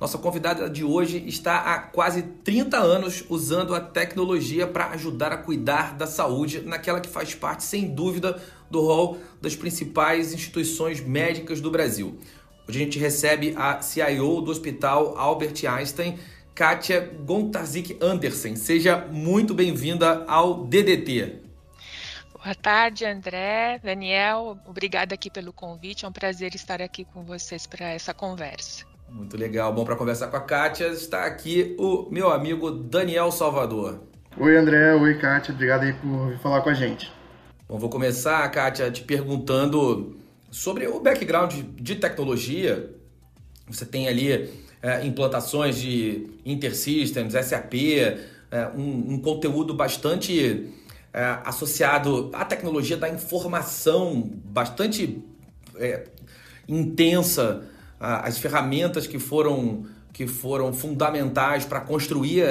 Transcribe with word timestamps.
Nossa 0.00 0.16
convidada 0.16 0.70
de 0.70 0.82
hoje 0.82 1.22
está 1.26 1.58
há 1.58 1.78
quase 1.78 2.22
30 2.22 2.78
anos 2.78 3.22
usando 3.28 3.74
a 3.74 3.80
tecnologia 3.80 4.66
para 4.66 4.88
ajudar 4.92 5.30
a 5.30 5.36
cuidar 5.36 5.94
da 5.94 6.06
saúde 6.06 6.62
naquela 6.62 7.02
que 7.02 7.08
faz 7.08 7.34
parte, 7.34 7.64
sem 7.64 7.86
dúvida, 7.86 8.40
do 8.70 8.80
rol 8.80 9.18
das 9.42 9.54
principais 9.54 10.32
instituições 10.32 11.00
médicas 11.00 11.60
do 11.60 11.70
Brasil. 11.70 12.18
Hoje 12.66 12.80
a 12.80 12.84
gente 12.84 12.98
recebe 12.98 13.54
a 13.58 13.82
CIO 13.82 14.40
do 14.40 14.50
Hospital 14.50 15.18
Albert 15.18 15.66
Einstein, 15.68 16.18
Kátia 16.54 17.12
Gontarzik 17.26 17.98
Andersen. 18.00 18.56
Seja 18.56 19.06
muito 19.12 19.52
bem-vinda 19.52 20.24
ao 20.26 20.64
DDT. 20.64 21.40
Boa 22.32 22.54
tarde, 22.54 23.04
André, 23.04 23.78
Daniel. 23.84 24.56
Obrigada 24.66 25.14
aqui 25.14 25.28
pelo 25.28 25.52
convite. 25.52 26.06
É 26.06 26.08
um 26.08 26.12
prazer 26.12 26.54
estar 26.54 26.80
aqui 26.80 27.04
com 27.04 27.22
vocês 27.22 27.66
para 27.66 27.90
essa 27.90 28.14
conversa. 28.14 28.89
Muito 29.12 29.36
legal. 29.36 29.72
Bom, 29.72 29.84
para 29.84 29.96
conversar 29.96 30.28
com 30.28 30.36
a 30.36 30.40
Kátia, 30.40 30.86
está 30.88 31.24
aqui 31.24 31.74
o 31.78 32.08
meu 32.10 32.30
amigo 32.30 32.70
Daniel 32.70 33.30
Salvador. 33.32 34.00
Oi, 34.38 34.56
André. 34.56 34.94
Oi, 34.94 35.18
Kátia. 35.18 35.52
Obrigado 35.52 35.82
aí 35.82 35.92
por 35.92 36.28
vir 36.28 36.38
falar 36.38 36.62
com 36.62 36.70
a 36.70 36.74
gente. 36.74 37.12
Bom, 37.68 37.78
vou 37.78 37.90
começar, 37.90 38.48
Kátia, 38.50 38.90
te 38.90 39.02
perguntando 39.02 40.16
sobre 40.50 40.86
o 40.86 41.00
background 41.00 41.52
de 41.76 41.96
tecnologia. 41.96 42.90
Você 43.68 43.84
tem 43.84 44.08
ali 44.08 44.50
é, 44.82 45.04
implantações 45.04 45.76
de 45.76 46.28
InterSystems, 46.44 47.34
SAP, 47.34 47.74
é, 48.50 48.66
um, 48.76 49.14
um 49.14 49.18
conteúdo 49.20 49.74
bastante 49.74 50.72
é, 51.12 51.38
associado 51.44 52.30
à 52.32 52.44
tecnologia 52.44 52.96
da 52.96 53.08
informação, 53.08 54.30
bastante 54.44 55.22
é, 55.76 56.04
intensa, 56.68 57.64
as 58.00 58.38
ferramentas 58.38 59.06
que 59.06 59.18
foram, 59.18 59.84
que 60.12 60.26
foram 60.26 60.72
fundamentais 60.72 61.64
para 61.64 61.80
construir 61.80 62.42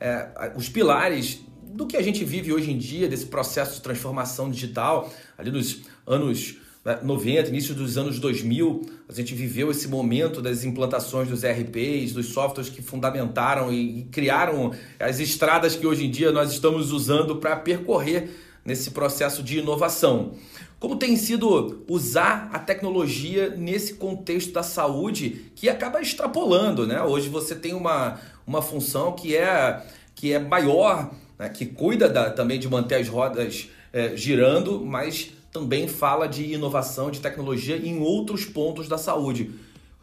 é, 0.00 0.52
os 0.56 0.68
pilares 0.68 1.40
do 1.62 1.86
que 1.86 1.96
a 1.96 2.02
gente 2.02 2.24
vive 2.24 2.52
hoje 2.52 2.70
em 2.70 2.78
dia, 2.78 3.08
desse 3.08 3.26
processo 3.26 3.74
de 3.74 3.82
transformação 3.82 4.50
digital, 4.50 5.12
ali 5.36 5.50
nos 5.50 5.82
anos 6.06 6.56
né, 6.84 7.00
90, 7.02 7.48
início 7.48 7.74
dos 7.74 7.98
anos 7.98 8.20
2000, 8.20 8.82
a 9.08 9.12
gente 9.12 9.34
viveu 9.34 9.70
esse 9.70 9.88
momento 9.88 10.40
das 10.40 10.64
implantações 10.64 11.28
dos 11.28 11.42
ERPs, 11.42 12.12
dos 12.12 12.26
softwares 12.26 12.70
que 12.70 12.82
fundamentaram 12.82 13.72
e 13.72 14.04
criaram 14.12 14.72
as 15.00 15.18
estradas 15.18 15.74
que 15.74 15.86
hoje 15.86 16.04
em 16.04 16.10
dia 16.10 16.30
nós 16.30 16.52
estamos 16.52 16.92
usando 16.92 17.36
para 17.36 17.56
percorrer 17.56 18.30
nesse 18.64 18.90
processo 18.90 19.42
de 19.42 19.58
inovação. 19.58 20.34
Como 20.84 20.96
tem 20.96 21.16
sido 21.16 21.82
usar 21.88 22.50
a 22.52 22.58
tecnologia 22.58 23.48
nesse 23.48 23.94
contexto 23.94 24.52
da 24.52 24.62
saúde 24.62 25.50
que 25.56 25.66
acaba 25.66 25.98
extrapolando, 25.98 26.86
né? 26.86 27.00
Hoje 27.02 27.30
você 27.30 27.54
tem 27.54 27.72
uma, 27.72 28.20
uma 28.46 28.60
função 28.60 29.12
que 29.12 29.34
é, 29.34 29.82
que 30.14 30.34
é 30.34 30.38
maior, 30.38 31.10
né? 31.38 31.48
que 31.48 31.64
cuida 31.64 32.06
da- 32.06 32.28
também 32.28 32.58
de 32.60 32.68
manter 32.68 32.96
as 32.96 33.08
rodas 33.08 33.70
eh, 33.94 34.14
girando, 34.14 34.84
mas 34.84 35.30
também 35.50 35.88
fala 35.88 36.28
de 36.28 36.52
inovação, 36.52 37.10
de 37.10 37.18
tecnologia 37.18 37.78
em 37.78 38.00
outros 38.00 38.44
pontos 38.44 38.86
da 38.86 38.98
saúde. 38.98 39.52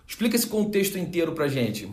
Explica 0.07 0.35
esse 0.35 0.47
contexto 0.47 0.97
inteiro 0.97 1.33
pra 1.33 1.47
gente. 1.47 1.87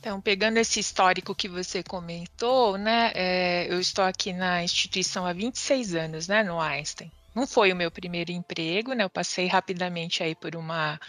Então, 0.00 0.22
pegando 0.22 0.56
esse 0.56 0.80
histórico 0.80 1.34
que 1.34 1.50
você 1.50 1.82
comentou, 1.82 2.78
né, 2.78 3.12
é, 3.14 3.70
eu 3.70 3.78
estou 3.78 4.06
aqui 4.06 4.32
na 4.32 4.64
instituição 4.64 5.26
há 5.26 5.34
26 5.34 5.94
anos, 5.94 6.28
né, 6.28 6.42
no 6.42 6.58
Einstein. 6.58 7.12
Não 7.34 7.46
foi 7.46 7.72
o 7.72 7.76
meu 7.76 7.90
primeiro 7.90 8.30
emprego, 8.30 8.92
né, 8.92 9.04
eu 9.04 9.10
passei 9.10 9.46
rapidamente 9.46 10.22
aí 10.22 10.34
por 10.34 10.54
uma 10.54 11.00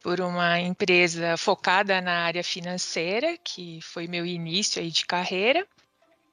por 0.00 0.20
uma 0.20 0.60
empresa 0.60 1.36
focada 1.36 2.00
na 2.00 2.24
área 2.24 2.42
financeira, 2.44 3.36
que 3.36 3.80
foi 3.82 4.06
meu 4.06 4.24
início 4.24 4.80
aí 4.80 4.90
de 4.90 5.04
carreira. 5.04 5.66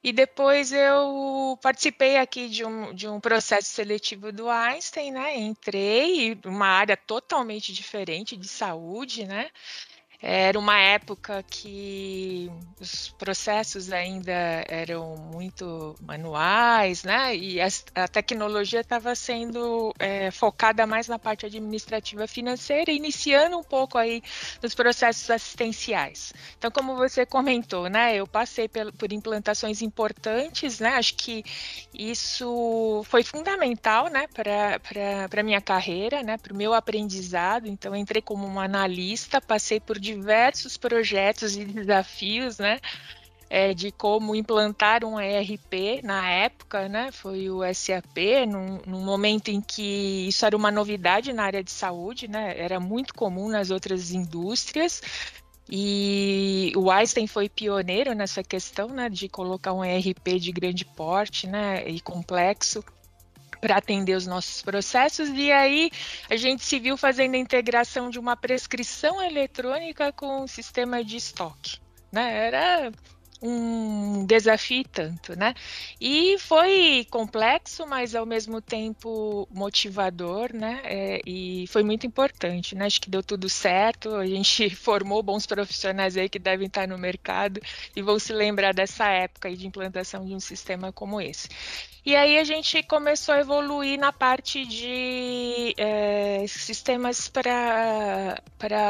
E 0.03 0.13
depois 0.13 0.71
eu 0.71 1.57
participei 1.63 2.17
aqui 2.17 2.47
de 2.47 2.63
um, 2.63 2.93
de 2.93 3.07
um 3.07 3.19
processo 3.19 3.69
seletivo 3.69 4.31
do 4.31 4.47
Einstein, 4.47 5.11
né? 5.11 5.35
Entrei 5.35 6.39
uma 6.45 6.67
área 6.67 6.95
totalmente 6.95 7.73
diferente 7.73 8.37
de 8.37 8.47
saúde, 8.47 9.25
né? 9.25 9.49
Era 10.22 10.58
uma 10.58 10.80
época 10.80 11.44
que 11.44 12.52
os 12.80 13.09
processos 13.09 13.92
ainda 13.92 14.64
eram 14.68 15.16
muito 15.18 15.96
manuais, 16.02 17.03
né? 17.03 17.36
E 17.36 17.59
a, 17.62 18.08
tecnologia 18.08 18.81
estava 18.81 19.14
sendo 19.16 19.94
é, 20.00 20.31
focada 20.31 20.88
mais 20.88 21.08
na 21.08 21.20
parte 21.20 21.46
administrativa 21.46 22.28
financeira, 22.28 22.92
iniciando 22.92 23.58
um 23.58 23.64
pouco 23.64 23.98
aí 23.98 24.22
nos 24.62 24.74
processos 24.74 25.30
assistenciais. 25.30 26.34
Então, 26.58 26.72
como 26.72 26.96
você 26.96 27.26
comentou, 27.26 27.90
né? 27.90 28.16
Eu 28.16 28.26
passei 28.26 28.68
por 28.68 29.12
implantações 29.12 29.82
importantes, 29.82 30.80
né? 30.80 30.96
Acho 30.96 31.16
que 31.16 31.44
isso 31.94 33.03
foi 33.06 33.24
fundamental, 33.24 34.08
né? 34.08 34.28
Para 34.34 34.80
para 35.30 35.44
minha 35.44 35.62
carreira, 35.62 36.24
né? 36.24 36.38
Para 36.38 36.53
o 36.53 36.56
meu 36.56 36.74
aprendizado. 36.74 37.68
Então, 37.68 37.96
entrei 37.96 38.22
como 38.22 38.46
uma 38.46 38.64
analista, 38.66 39.42
passei 39.42 39.80
por 39.80 40.00
diversos 40.05 40.77
projetos 40.77 41.55
e 41.57 41.66
desafios, 41.66 42.59
né? 42.59 42.79
é, 43.49 43.73
de 43.73 43.91
como 43.91 44.35
implantar 44.35 45.03
um 45.05 45.19
ERP 45.19 46.01
na 46.03 46.29
época, 46.29 46.89
né? 46.89 47.11
Foi 47.11 47.49
o 47.49 47.61
SAP, 47.73 48.45
num, 48.47 48.79
num 48.85 49.03
momento 49.03 49.49
em 49.49 49.61
que 49.61 50.27
isso 50.27 50.45
era 50.45 50.55
uma 50.57 50.71
novidade 50.71 51.31
na 51.31 51.43
área 51.43 51.63
de 51.63 51.71
saúde, 51.71 52.27
né? 52.27 52.55
Era 52.57 52.79
muito 52.79 53.13
comum 53.13 53.49
nas 53.49 53.69
outras 53.69 54.11
indústrias. 54.11 55.01
E 55.69 56.72
o 56.75 56.91
Einstein 56.91 57.27
foi 57.27 57.49
pioneiro 57.49 58.13
nessa 58.13 58.43
questão, 58.43 58.87
né, 58.89 59.09
de 59.09 59.27
colocar 59.27 59.73
um 59.73 59.83
ERP 59.83 60.37
de 60.39 60.51
grande 60.51 60.85
porte, 60.85 61.47
né, 61.47 61.87
e 61.89 61.99
complexo 61.99 62.83
para 63.66 63.78
atender 63.78 64.16
os 64.16 64.28
nossos 64.28 64.62
processos. 64.62 65.28
E 65.30 65.52
aí 65.52 65.90
a 66.30 66.36
gente 66.36 66.64
se 66.64 66.80
viu 66.80 66.96
fazendo 66.96 67.34
a 67.34 67.40
integração 67.40 68.12
de 68.12 68.20
uma 68.20 68.38
prescrição 68.38 69.20
eletrônica 69.24 70.12
com 70.12 70.44
o 70.44 70.48
sistema 70.48 71.03
de 71.03 71.18
estoque, 71.18 71.80
né? 72.12 72.46
Era 72.46 72.91
um 73.41 74.15
desafio 74.25 74.81
e 74.81 74.83
tanto, 74.85 75.37
né? 75.37 75.53
E 75.99 76.37
foi 76.39 77.05
complexo, 77.09 77.85
mas 77.87 78.16
ao 78.16 78.25
mesmo 78.25 78.61
tempo 78.61 79.47
motivador, 79.51 80.53
né? 80.53 80.81
É, 80.83 81.22
e 81.25 81.66
foi 81.67 81.83
muito 81.83 82.05
importante, 82.07 82.75
né? 82.75 82.85
Acho 82.85 83.01
que 83.01 83.09
deu 83.09 83.23
tudo 83.23 83.49
certo. 83.49 84.16
A 84.16 84.25
gente 84.25 84.69
formou 84.75 85.22
bons 85.23 85.45
profissionais 85.45 86.17
aí 86.17 86.29
que 86.29 86.39
devem 86.39 86.67
estar 86.67 86.87
no 86.87 86.97
mercado 86.97 87.59
e 87.95 88.01
vão 88.01 88.19
se 88.19 88.33
lembrar 88.33 88.73
dessa 88.73 89.07
época 89.07 89.47
aí 89.47 89.55
de 89.55 89.67
implantação 89.67 90.25
de 90.25 90.33
um 90.33 90.39
sistema 90.39 90.91
como 90.91 91.22
esse. 91.22 91.49
E 92.05 92.16
aí 92.16 92.37
a 92.37 92.43
gente 92.43 92.83
começou 92.83 93.33
a 93.33 93.39
evoluir 93.39 93.99
na 93.99 94.13
parte 94.13 94.63
de 94.63 95.73
é, 95.75 96.45
sistemas 96.47 97.27
para 97.27 98.39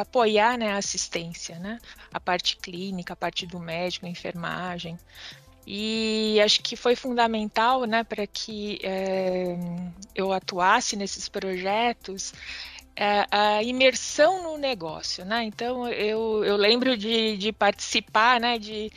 apoiar 0.01 0.57
né, 0.57 0.73
a 0.73 0.77
assistência, 0.77 1.57
né? 1.57 1.79
A 2.11 2.19
parte 2.19 2.57
clínica, 2.57 3.13
a 3.13 3.15
parte 3.15 3.47
do 3.47 3.57
médico, 3.57 4.05
enfermagem. 4.05 4.99
E 5.65 6.39
acho 6.43 6.61
que 6.61 6.75
foi 6.75 6.95
fundamental 6.95 7.85
né, 7.85 8.03
para 8.03 8.27
que 8.27 8.79
é, 8.83 9.57
eu 10.13 10.31
atuasse 10.31 10.95
nesses 10.95 11.27
projetos 11.27 12.33
é, 12.95 13.25
a 13.29 13.61
imersão 13.61 14.41
no 14.41 14.57
negócio, 14.57 15.25
né? 15.25 15.43
Então 15.43 15.87
eu, 15.89 16.45
eu 16.45 16.55
lembro 16.55 16.95
de, 16.95 17.35
de 17.35 17.51
participar, 17.51 18.39
né? 18.39 18.57
De 18.57 18.89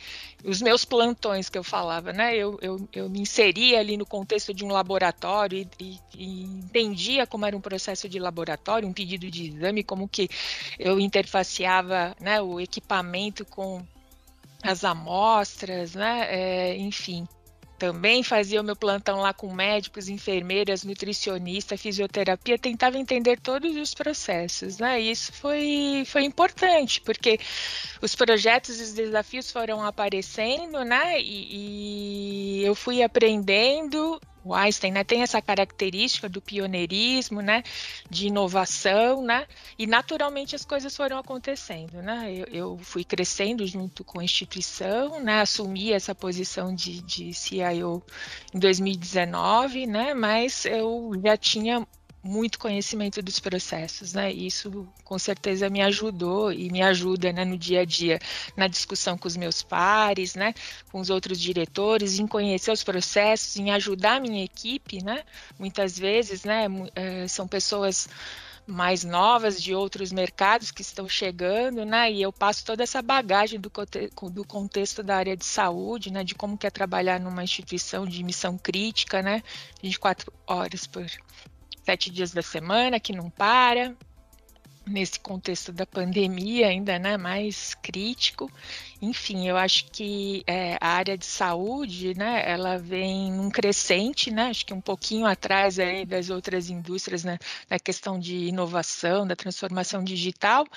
os 0.43 0.61
meus 0.61 0.85
plantões 0.85 1.49
que 1.49 1.57
eu 1.57 1.63
falava, 1.65 2.13
né? 2.13 2.33
Eu, 2.35 2.57
eu, 2.61 2.87
eu 2.93 3.09
me 3.09 3.19
inseria 3.19 3.79
ali 3.79 3.97
no 3.97 4.05
contexto 4.05 4.53
de 4.53 4.63
um 4.63 4.69
laboratório 4.69 5.67
e, 5.77 5.83
e, 5.83 5.99
e, 6.15 6.43
entendia 6.43 7.27
como 7.27 7.45
era 7.45 7.57
um 7.57 7.61
processo 7.61 8.07
de 8.07 8.19
laboratório, 8.19 8.87
um 8.87 8.93
pedido 8.93 9.29
de 9.29 9.49
exame, 9.49 9.83
como 9.83 10.07
que 10.07 10.29
eu 10.77 10.97
interfaceava, 10.97 12.15
né? 12.21 12.41
O 12.41 12.57
equipamento 12.57 13.43
com 13.43 13.85
as 14.63 14.83
amostras, 14.83 15.95
né? 15.95 16.27
É, 16.29 16.77
enfim 16.77 17.27
também 17.79 18.21
fazia 18.21 18.59
o 18.59 18.63
meu 18.63 18.75
plantão 18.75 19.19
lá 19.19 19.33
com 19.33 19.51
médicos, 19.53 20.09
enfermeiras, 20.09 20.83
nutricionista, 20.83 21.77
fisioterapia, 21.77 22.59
tentava 22.59 22.97
entender 22.97 23.39
todos 23.39 23.75
os 23.77 23.93
processos, 23.93 24.77
né? 24.77 25.01
E 25.01 25.09
isso 25.09 25.31
foi, 25.31 26.03
foi 26.05 26.25
importante, 26.25 26.99
porque 27.01 27.39
os 28.01 28.13
projetos 28.13 28.79
e 28.79 28.83
os 28.83 28.93
desafios 28.93 29.49
foram 29.49 29.81
aparecendo, 29.81 30.83
né? 30.83 31.19
E, 31.21 32.59
e 32.59 32.65
eu 32.65 32.75
fui 32.75 33.01
aprendendo 33.01 34.19
o 34.49 34.53
Einstein 34.55 34.91
né, 34.91 35.03
tem 35.03 35.21
essa 35.21 35.41
característica 35.41 36.27
do 36.27 36.41
pioneirismo, 36.41 37.41
né, 37.41 37.63
de 38.09 38.27
inovação, 38.27 39.21
né, 39.23 39.45
e 39.77 39.85
naturalmente 39.85 40.55
as 40.55 40.65
coisas 40.65 40.95
foram 40.95 41.17
acontecendo, 41.17 42.01
né, 42.01 42.33
eu, 42.33 42.45
eu 42.51 42.77
fui 42.79 43.03
crescendo 43.03 43.65
junto 43.67 44.03
com 44.03 44.19
a 44.19 44.23
instituição, 44.23 45.19
né, 45.23 45.41
assumi 45.41 45.91
essa 45.91 46.15
posição 46.15 46.73
de, 46.73 47.01
de 47.01 47.33
CIO 47.33 48.03
em 48.53 48.59
2019, 48.59 49.85
né, 49.85 50.13
mas 50.13 50.65
eu 50.65 51.11
já 51.23 51.37
tinha 51.37 51.87
muito 52.23 52.59
conhecimento 52.59 53.21
dos 53.21 53.39
processos, 53.39 54.13
né? 54.13 54.31
Isso 54.31 54.87
com 55.03 55.17
certeza 55.17 55.69
me 55.69 55.81
ajudou 55.81 56.51
e 56.51 56.69
me 56.69 56.81
ajuda, 56.81 57.31
né, 57.31 57.45
no 57.45 57.57
dia 57.57 57.81
a 57.81 57.85
dia, 57.85 58.19
na 58.57 58.67
discussão 58.67 59.17
com 59.17 59.27
os 59.27 59.37
meus 59.37 59.63
pares, 59.63 60.35
né, 60.35 60.53
com 60.91 60.99
os 60.99 61.09
outros 61.09 61.39
diretores, 61.39 62.19
em 62.19 62.27
conhecer 62.27 62.71
os 62.71 62.83
processos, 62.83 63.55
em 63.57 63.71
ajudar 63.71 64.17
a 64.17 64.19
minha 64.19 64.43
equipe, 64.43 65.03
né? 65.03 65.23
Muitas 65.57 65.97
vezes, 65.97 66.43
né, 66.43 66.67
eh, 66.95 67.27
são 67.27 67.47
pessoas 67.47 68.09
mais 68.69 69.03
novas 69.03 69.61
de 69.61 69.73
outros 69.73 70.11
mercados 70.11 70.71
que 70.71 70.81
estão 70.81 71.07
chegando, 71.09 71.83
né? 71.85 72.11
E 72.11 72.21
eu 72.21 72.31
passo 72.31 72.63
toda 72.63 72.83
essa 72.83 73.01
bagagem 73.01 73.59
do, 73.59 73.71
do 74.31 74.45
contexto 74.45 75.01
da 75.01 75.17
área 75.17 75.35
de 75.35 75.45
saúde, 75.45 76.11
né? 76.11 76.23
De 76.23 76.35
como 76.35 76.57
que 76.57 76.67
é 76.67 76.69
trabalhar 76.69 77.19
numa 77.19 77.43
instituição 77.43 78.05
de 78.05 78.23
missão 78.23 78.57
crítica, 78.57 79.21
né? 79.21 79.41
24 79.81 80.31
horas 80.47 80.85
por 80.85 81.05
sete 81.89 82.11
dias 82.11 82.31
da 82.31 82.43
semana, 82.43 82.99
que 82.99 83.11
não 83.11 83.31
para, 83.31 83.95
nesse 84.85 85.19
contexto 85.19 85.71
da 85.71 85.87
pandemia 85.87 86.67
ainda 86.67 86.99
né, 86.99 87.17
mais 87.17 87.73
crítico. 87.73 88.47
Enfim, 89.01 89.47
eu 89.47 89.57
acho 89.57 89.85
que 89.85 90.43
é, 90.45 90.77
a 90.79 90.87
área 90.87 91.17
de 91.17 91.25
saúde, 91.25 92.15
né, 92.15 92.43
ela 92.45 92.77
vem 92.77 93.31
num 93.31 93.49
crescente, 93.49 94.29
né, 94.29 94.51
acho 94.51 94.67
que 94.67 94.73
um 94.73 94.79
pouquinho 94.79 95.25
atrás 95.25 95.79
aí 95.79 96.05
das 96.05 96.29
outras 96.29 96.69
indústrias, 96.69 97.23
né, 97.23 97.39
na 97.67 97.79
questão 97.79 98.19
de 98.19 98.35
inovação, 98.35 99.25
da 99.25 99.35
transformação 99.35 100.03
digital, 100.03 100.67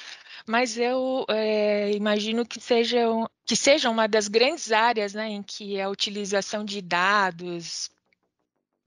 mas 0.47 0.79
eu 0.79 1.27
é, 1.29 1.91
imagino 1.93 2.47
que 2.47 2.59
seja, 2.59 3.01
que 3.45 3.55
seja 3.55 3.91
uma 3.91 4.09
das 4.09 4.29
grandes 4.29 4.73
áreas 4.73 5.13
né, 5.13 5.29
em 5.29 5.43
que 5.43 5.79
a 5.79 5.91
utilização 5.91 6.65
de 6.65 6.81
dados, 6.81 7.91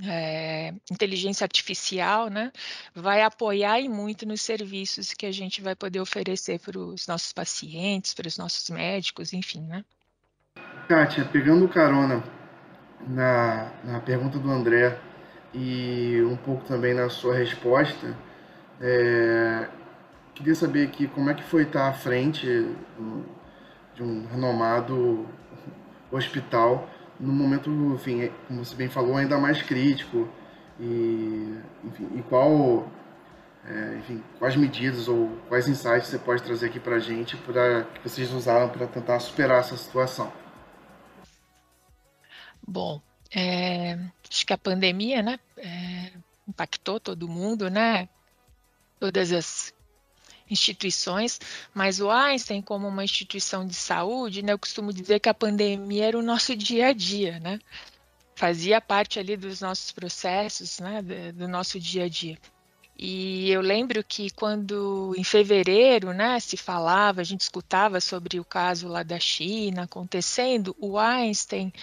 é, 0.04 0.74
inteligência 0.92 1.46
artificial, 1.46 2.30
né, 2.30 2.52
vai 2.94 3.22
apoiar 3.22 3.80
e 3.80 3.88
muito 3.88 4.26
nos 4.26 4.42
serviços 4.42 5.14
que 5.14 5.26
a 5.26 5.32
gente 5.32 5.62
vai 5.62 5.76
poder 5.76 6.00
oferecer 6.00 6.60
para 6.60 6.78
os 6.78 7.08
nossos 7.08 7.32
pacientes, 7.32 8.14
para 8.14 8.28
os 8.28 8.38
nossos 8.38 8.70
médicos, 8.70 9.34
enfim, 9.34 9.62
né. 9.62 9.86
Kátia, 10.88 11.26
pegando 11.26 11.68
carona 11.68 12.24
na, 13.08 13.72
na 13.84 14.00
pergunta 14.00 14.38
do 14.38 14.52
André 14.52 15.00
e 15.54 16.22
um 16.24 16.36
pouco 16.36 16.66
também 16.66 16.94
na 16.94 17.10
sua 17.10 17.36
resposta, 17.36 18.16
é, 18.82 19.68
queria 20.34 20.54
saber 20.54 20.88
aqui 20.88 21.08
como 21.08 21.30
é 21.30 21.34
que 21.34 21.44
foi 21.44 21.64
estar 21.64 21.88
à 21.88 21.94
frente 21.94 22.46
de 23.96 24.04
um 24.04 24.28
renomado 24.28 25.28
hospital 26.12 26.90
no 27.20 27.32
momento, 27.32 27.70
enfim, 27.94 28.32
como 28.48 28.64
você 28.64 28.76
bem 28.76 28.90
falou, 28.90 29.18
ainda 29.18 29.38
mais 29.38 29.62
crítico 29.62 30.28
e, 30.80 31.58
enfim, 31.84 32.10
e 32.16 32.22
qual, 32.24 32.88
é, 33.66 33.98
enfim, 34.00 34.24
quais 34.40 34.56
medidas 34.56 35.08
ou 35.08 35.30
quais 35.48 35.68
insights 35.68 36.08
você 36.08 36.20
pode 36.20 36.44
trazer 36.44 36.68
aqui 36.68 36.80
para 36.80 36.96
a 36.96 37.00
gente 37.00 37.38
para 37.38 37.84
que 37.84 38.10
vocês 38.10 38.32
usaram 38.32 38.70
para 38.70 38.88
tentar 38.88 39.20
superar 39.20 39.60
essa 39.60 39.78
situação? 39.78 40.32
Bom, 42.68 43.02
é, 43.34 43.98
acho 44.30 44.46
que 44.46 44.54
a 44.54 44.58
pandemia, 44.58 45.22
né, 45.22 45.40
é, 45.58 46.12
impactou 46.48 47.00
todo 47.00 47.28
mundo, 47.28 47.70
né? 47.70 48.10
Todas 49.00 49.32
as 49.32 49.75
instituições, 50.50 51.40
mas 51.74 52.00
o 52.00 52.10
Einstein, 52.10 52.62
como 52.62 52.88
uma 52.88 53.04
instituição 53.04 53.66
de 53.66 53.74
saúde, 53.74 54.44
né, 54.44 54.54
eu 54.54 54.60
costumo 54.60 54.94
dizer 54.94 55.20
que 55.20 55.30
a 55.30 55.34
pandemia 55.34 56.06
era 56.06 56.18
o 56.18 56.24
nosso 56.24 56.56
dia 56.58 56.88
a 56.88 56.94
dia, 56.94 57.40
né? 57.40 57.60
Fazia 58.36 58.82
parte 58.82 59.18
ali 59.18 59.38
dos 59.38 59.62
nossos 59.62 59.92
processos, 59.92 60.80
né, 60.80 61.02
do 61.34 61.48
nosso 61.48 61.80
dia 61.80 62.04
a 62.04 62.10
dia. 62.10 62.38
E 62.98 63.52
eu 63.52 63.60
lembro 63.60 64.02
que 64.04 64.30
quando 64.32 65.14
em 65.18 65.24
fevereiro, 65.24 66.14
né, 66.14 66.40
se 66.40 66.56
falava, 66.56 67.20
a 67.20 67.24
gente 67.26 67.42
escutava 67.42 68.00
sobre 68.00 68.40
o 68.40 68.46
caso 68.46 68.88
lá 68.88 69.04
da 69.04 69.20
China 69.20 69.84
acontecendo, 69.84 70.74
o 70.80 70.98
Einstein, 70.98 71.74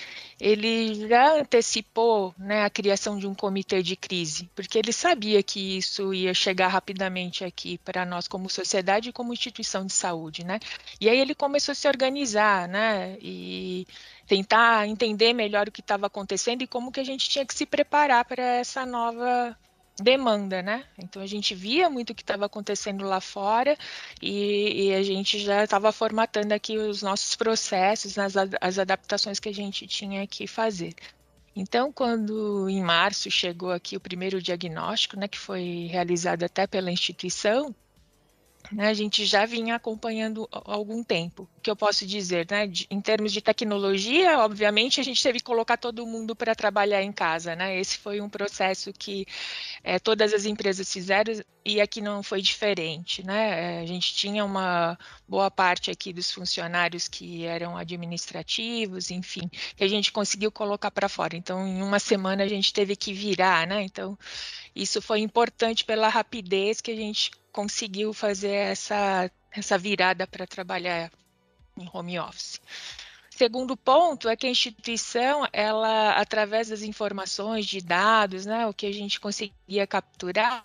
ele 0.40 1.06
já 1.06 1.38
antecipou, 1.38 2.34
né, 2.38 2.64
a 2.64 2.70
criação 2.70 3.18
de 3.18 3.26
um 3.26 3.34
comitê 3.34 3.82
de 3.82 3.94
crise, 3.94 4.48
porque 4.54 4.78
ele 4.78 4.92
sabia 4.92 5.42
que 5.42 5.76
isso 5.76 6.14
ia 6.14 6.32
chegar 6.32 6.68
rapidamente 6.68 7.44
aqui 7.44 7.76
para 7.78 8.06
nós 8.06 8.26
como 8.26 8.48
sociedade 8.48 9.10
e 9.10 9.12
como 9.12 9.34
instituição 9.34 9.84
de 9.84 9.92
saúde, 9.92 10.44
né? 10.44 10.58
E 10.98 11.10
aí 11.10 11.18
ele 11.20 11.34
começou 11.34 11.72
a 11.72 11.74
se 11.74 11.86
organizar, 11.86 12.66
né, 12.68 13.18
e 13.20 13.86
tentar 14.26 14.88
entender 14.88 15.34
melhor 15.34 15.68
o 15.68 15.72
que 15.72 15.82
estava 15.82 16.06
acontecendo 16.06 16.62
e 16.62 16.66
como 16.66 16.90
que 16.90 17.00
a 17.00 17.04
gente 17.04 17.28
tinha 17.28 17.44
que 17.44 17.54
se 17.54 17.66
preparar 17.66 18.24
para 18.24 18.42
essa 18.42 18.86
nova 18.86 19.54
demanda, 20.00 20.62
né? 20.62 20.84
Então 20.98 21.22
a 21.22 21.26
gente 21.26 21.54
via 21.54 21.88
muito 21.90 22.10
o 22.10 22.14
que 22.14 22.22
estava 22.22 22.46
acontecendo 22.46 23.04
lá 23.04 23.20
fora 23.20 23.76
e, 24.20 24.88
e 24.88 24.94
a 24.94 25.02
gente 25.02 25.38
já 25.38 25.64
estava 25.64 25.92
formatando 25.92 26.54
aqui 26.54 26.78
os 26.78 27.02
nossos 27.02 27.36
processos, 27.36 28.18
as, 28.18 28.34
as 28.60 28.78
adaptações 28.78 29.38
que 29.38 29.48
a 29.48 29.54
gente 29.54 29.86
tinha 29.86 30.26
que 30.26 30.46
fazer. 30.46 30.94
Então, 31.54 31.92
quando 31.92 32.68
em 32.68 32.82
março 32.82 33.30
chegou 33.30 33.70
aqui 33.70 33.96
o 33.96 34.00
primeiro 34.00 34.40
diagnóstico, 34.40 35.18
né, 35.18 35.28
que 35.28 35.38
foi 35.38 35.86
realizado 35.90 36.44
até 36.44 36.66
pela 36.66 36.90
instituição, 36.90 37.74
né, 38.72 38.88
a 38.88 38.94
gente 38.94 39.24
já 39.24 39.44
vinha 39.44 39.74
acompanhando 39.74 40.48
há 40.50 40.72
algum 40.72 41.04
tempo. 41.04 41.48
O 41.56 41.60
que 41.60 41.70
eu 41.70 41.76
posso 41.76 42.06
dizer, 42.06 42.46
né, 42.50 42.66
de, 42.66 42.86
em 42.90 43.00
termos 43.00 43.32
de 43.32 43.40
tecnologia, 43.40 44.38
obviamente 44.38 45.00
a 45.00 45.04
gente 45.04 45.22
teve 45.22 45.38
que 45.38 45.44
colocar 45.44 45.76
todo 45.76 46.06
mundo 46.06 46.34
para 46.34 46.54
trabalhar 46.54 47.02
em 47.02 47.12
casa, 47.12 47.54
né? 47.54 47.78
Esse 47.78 47.98
foi 47.98 48.20
um 48.20 48.28
processo 48.28 48.92
que 48.92 49.26
é, 49.84 49.98
todas 49.98 50.32
as 50.32 50.44
empresas 50.44 50.90
fizeram 50.92 51.34
e 51.64 51.80
aqui 51.80 52.00
não 52.00 52.22
foi 52.22 52.42
diferente, 52.42 53.24
né? 53.24 53.80
A 53.80 53.86
gente 53.86 54.14
tinha 54.14 54.44
uma 54.44 54.98
boa 55.28 55.50
parte 55.50 55.90
aqui 55.90 56.12
dos 56.12 56.30
funcionários 56.30 57.08
que 57.08 57.44
eram 57.44 57.76
administrativos, 57.76 59.10
enfim, 59.10 59.48
que 59.76 59.84
a 59.84 59.88
gente 59.88 60.10
conseguiu 60.10 60.50
colocar 60.50 60.90
para 60.90 61.08
fora. 61.08 61.36
Então, 61.36 61.66
em 61.66 61.82
uma 61.82 61.98
semana 61.98 62.42
a 62.42 62.48
gente 62.48 62.72
teve 62.72 62.96
que 62.96 63.12
virar, 63.12 63.66
né? 63.66 63.82
Então, 63.82 64.18
isso 64.74 65.00
foi 65.00 65.20
importante 65.20 65.84
pela 65.84 66.08
rapidez 66.08 66.80
que 66.80 66.90
a 66.90 66.96
gente 66.96 67.30
conseguiu 67.52 68.12
fazer 68.12 68.52
essa, 68.52 69.30
essa 69.50 69.78
virada 69.78 70.26
para 70.26 70.46
trabalhar 70.46 71.10
em 71.76 71.88
home 71.92 72.18
office. 72.18 72.60
Segundo 73.34 73.76
ponto 73.76 74.28
é 74.28 74.36
que 74.36 74.46
a 74.46 74.50
instituição, 74.50 75.48
ela, 75.52 76.12
através 76.12 76.68
das 76.68 76.82
informações 76.82 77.64
de 77.66 77.80
dados, 77.80 78.44
né, 78.44 78.66
o 78.66 78.74
que 78.74 78.86
a 78.86 78.92
gente 78.92 79.18
conseguia 79.18 79.86
capturar, 79.86 80.62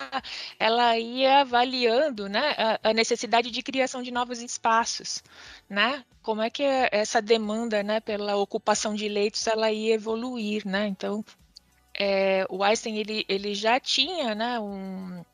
ela 0.58 0.98
ia 0.98 1.40
avaliando, 1.40 2.28
né, 2.28 2.54
a, 2.58 2.90
a 2.90 2.92
necessidade 2.92 3.50
de 3.50 3.62
criação 3.62 4.02
de 4.02 4.10
novos 4.10 4.42
espaços, 4.42 5.24
né, 5.68 6.04
como 6.22 6.42
é 6.42 6.50
que 6.50 6.62
essa 6.92 7.22
demanda, 7.22 7.82
né, 7.82 8.00
pela 8.00 8.36
ocupação 8.36 8.94
de 8.94 9.08
leitos, 9.08 9.46
ela 9.46 9.72
ia 9.72 9.94
evoluir, 9.94 10.66
né, 10.66 10.86
então 10.86 11.24
é, 11.98 12.46
o 12.50 12.62
Einstein 12.62 12.98
ele, 12.98 13.24
ele 13.28 13.54
já 13.54 13.80
tinha, 13.80 14.34
né, 14.34 14.60
um, 14.60 15.24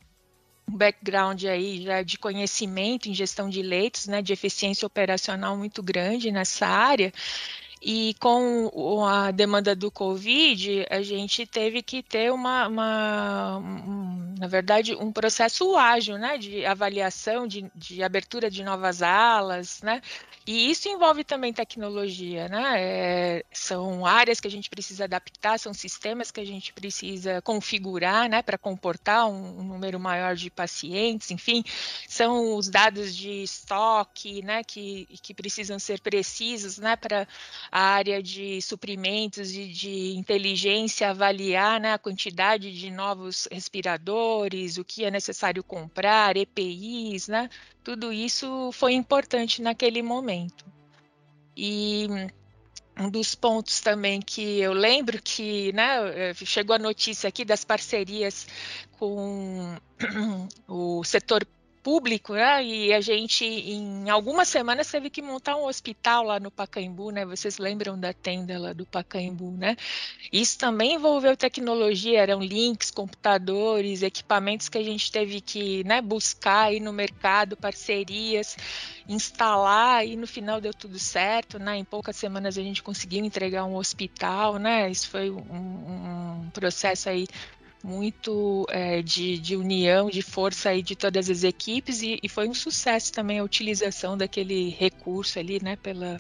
um 0.75 0.77
background 0.77 1.45
aí 1.45 1.83
já 1.83 2.03
de 2.03 2.19
conhecimento 2.19 3.09
em 3.09 3.15
gestão 3.15 3.49
de 3.49 3.63
leitos, 3.63 4.07
né, 4.07 4.21
de 4.21 4.33
eficiência 4.33 4.85
operacional 4.85 5.57
muito 5.57 5.83
grande 5.83 6.33
nessa 6.33 6.67
área. 6.67 7.13
E 7.81 8.15
com 8.19 9.05
a 9.05 9.31
demanda 9.31 9.77
do 9.77 9.91
Covid, 9.91 10.87
a 10.91 11.03
gente 11.03 11.47
teve 11.47 11.83
que 11.83 12.03
ter 12.03 12.33
uma, 12.33 12.67
uma 12.67 13.59
na 14.45 14.49
verdade, 14.49 14.95
um 14.95 15.11
processo 15.11 15.75
ágil, 15.75 16.19
né, 16.19 16.37
de 16.37 16.67
avaliação, 16.67 17.47
de, 17.47 17.65
de 17.75 18.03
abertura 18.03 18.51
de 18.51 18.63
novas 18.63 19.01
alas, 19.01 19.81
né, 19.81 20.03
e 20.47 20.71
isso 20.71 20.87
envolve 20.87 21.25
também 21.25 21.55
tecnologia, 21.55 22.49
né? 22.51 22.75
É, 22.77 23.45
são 23.51 24.05
áreas 24.05 24.41
que 24.41 24.47
a 24.47 24.51
gente 24.51 24.69
precisa 24.69 25.05
adaptar, 25.05 25.59
são 25.59 25.73
sistemas 25.73 26.31
que 26.31 26.39
a 26.39 26.45
gente 26.45 26.71
precisa 26.75 27.41
configurar, 27.41 28.29
né, 28.29 28.43
para 28.43 28.59
comportar 28.59 29.27
um, 29.27 29.61
um, 29.61 29.63
número 29.63 29.99
maior 29.99 30.37
de 30.37 30.51
pacientes, 30.51 31.31
enfim, 31.31 31.65
são 32.07 32.57
os 32.57 32.69
dados 32.69 33.17
de 33.17 33.43
estoque, 33.43 34.43
né, 34.43 34.63
que, 34.63 35.09
que 35.23 35.33
precisam 35.33 35.79
ser 35.79 35.99
precisos, 36.01 36.77
né, 36.77 36.95
para 36.95 37.27
a 37.73 37.81
área 37.81 38.23
de 38.23 38.61
suprimentos 38.61 39.55
e 39.55 39.67
de 39.69 40.15
inteligência 40.15 41.09
avaliar, 41.09 41.81
né, 41.81 41.95
a 41.95 41.99
quantidade 41.99 42.71
de 42.79 42.91
novos 42.91 43.49
respiradores, 43.51 43.95
o 44.79 44.85
que 44.85 45.05
é 45.05 45.11
necessário 45.11 45.63
comprar, 45.63 46.37
EPIs, 46.37 47.29
né? 47.29 47.49
Tudo 47.83 48.13
isso 48.13 48.71
foi 48.73 48.95
importante 48.95 49.63
naquele 49.63 50.03
momento. 50.03 50.65
E 51.57 52.07
um 52.99 53.11
dos 53.11 53.35
pontos 53.35 53.81
também 53.81 54.21
que 54.21 54.61
eu 54.61 54.73
lembro 54.73 55.21
que 55.23 55.73
né, 55.73 56.31
eh, 56.31 56.35
chegou 56.35 56.77
a 56.77 56.79
notícia 56.79 57.29
aqui 57.29 57.45
das 57.45 57.65
parcerias 57.65 58.47
com 58.99 59.77
o 60.69 61.03
setor 61.05 61.47
público, 61.85 62.33
né? 62.33 62.65
E 62.65 62.95
a 62.95 63.01
gente, 63.03 63.45
em 63.45 64.09
algumas 64.09 64.49
semanas, 64.49 64.91
teve 64.91 65.11
que 65.11 65.21
montar 65.21 65.55
um 65.55 65.67
hospital 65.67 66.25
lá 66.25 66.41
no 66.41 66.51
Pacaembu, 66.51 67.11
né? 67.11 67.27
Vocês 67.27 67.59
lembram 67.59 68.01
da 68.01 68.15
tenda 68.15 68.59
lá 68.59 68.73
do 68.73 68.87
Pacaembu, 68.87 69.51
né? 69.51 69.77
Isso 70.33 70.59
também 70.59 70.95
envolveu 70.95 71.37
tecnologia, 71.37 72.23
eram 72.23 72.41
links, 72.41 72.91
computadores, 72.91 74.03
equipamentos 74.03 74.71
que 74.71 74.79
a 74.79 74.83
gente 74.83 75.13
teve 75.13 75.43
que 75.43 75.85
né, 75.85 76.01
buscar 76.01 76.69
aí 76.69 76.81
no 76.81 76.93
mercado, 76.93 77.55
parcerias, 77.55 78.57
instalar 79.07 80.07
e 80.07 80.17
no 80.17 80.27
final 80.27 80.63
deu 80.63 80.73
tudo 80.73 80.99
certo, 80.99 81.59
né? 81.59 81.77
Em 81.77 81.85
poucas 81.85 82.17
semanas 82.17 82.57
a 82.57 82.63
gente 82.63 82.83
conseguiu 82.83 83.23
entregar 83.23 83.67
um 83.67 83.77
hospital, 83.77 84.59
né? 84.59 84.91
Isso 84.91 85.11
foi 85.11 85.31
um, 85.31 85.37
um 85.37 86.51
processo 86.51 87.11
aí 87.11 87.27
muito 87.85 88.67
é, 88.71 89.03
de, 89.03 89.37
de, 89.39 89.55
união, 89.57 90.09
de 90.09 90.23
força 90.23 90.71
aí 90.71 90.83
de 90.83 90.97
todas 90.97 91.29
as 91.29 91.45
equipes 91.45 92.01
e, 92.01 92.19
e, 92.23 92.29
foi 92.31 92.49
um 92.49 92.55
sucesso 92.55 93.13
também 93.13 93.39
a 93.39 93.45
utilização 93.45 94.17
daquele 94.17 94.71
recurso 94.71 95.39
ali, 95.39 95.63
né, 95.63 95.77
pela, 95.77 96.19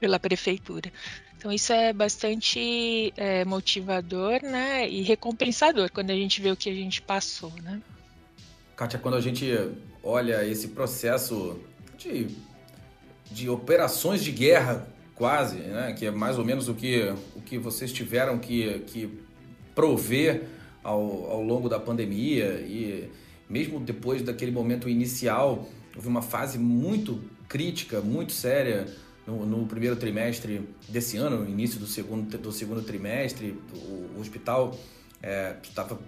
pela 0.00 0.18
prefeitura. 0.18 0.92
Então 1.38 1.52
isso 1.52 1.72
é 1.72 1.92
bastante 1.92 3.14
é, 3.16 3.44
motivador, 3.44 4.42
né, 4.42 4.88
e 4.88 5.02
recompensador 5.02 5.88
quando 5.92 6.10
a 6.10 6.16
gente 6.16 6.40
vê 6.40 6.50
o 6.50 6.56
que 6.56 6.68
a 6.68 6.74
gente 6.74 7.00
passou, 7.00 7.52
né. 7.62 7.80
Kátia, 8.74 8.98
quando 8.98 9.14
a 9.14 9.20
gente 9.20 9.46
olha 10.02 10.44
esse 10.44 10.66
processo 10.68 11.60
de, 11.96 12.26
de 13.30 13.48
operações 13.48 14.24
de 14.24 14.32
guerra 14.32 14.84
quase, 15.14 15.58
né, 15.58 15.94
que 15.96 16.06
é 16.06 16.10
mais 16.10 16.38
ou 16.38 16.44
menos 16.44 16.68
o 16.68 16.74
que, 16.74 17.14
o 17.36 17.40
que 17.40 17.56
vocês 17.56 17.92
tiveram 17.92 18.36
que, 18.36 18.80
que 18.80 19.08
prover 19.76 20.48
ao, 20.82 21.30
ao 21.30 21.42
longo 21.42 21.68
da 21.68 21.78
pandemia 21.78 22.60
e 22.60 23.08
mesmo 23.48 23.78
depois 23.78 24.22
daquele 24.22 24.50
momento 24.50 24.88
inicial, 24.88 25.68
houve 25.94 26.08
uma 26.08 26.22
fase 26.22 26.58
muito 26.58 27.20
crítica, 27.48 28.00
muito 28.00 28.32
séria 28.32 28.86
no, 29.26 29.44
no, 29.44 29.66
primeiro 29.66 29.94
trimestre 29.94 30.66
desse 30.88 31.16
ano, 31.16 31.40
no 31.40 31.48
início 31.48 31.78
do 31.78 31.86
segundo, 31.86 32.38
do 32.38 32.50
segundo 32.50 32.82
trimestre. 32.82 33.58
O, 33.74 34.16
o 34.16 34.20
hospital 34.20 34.74
é, 35.22 35.56
estava 35.62 35.98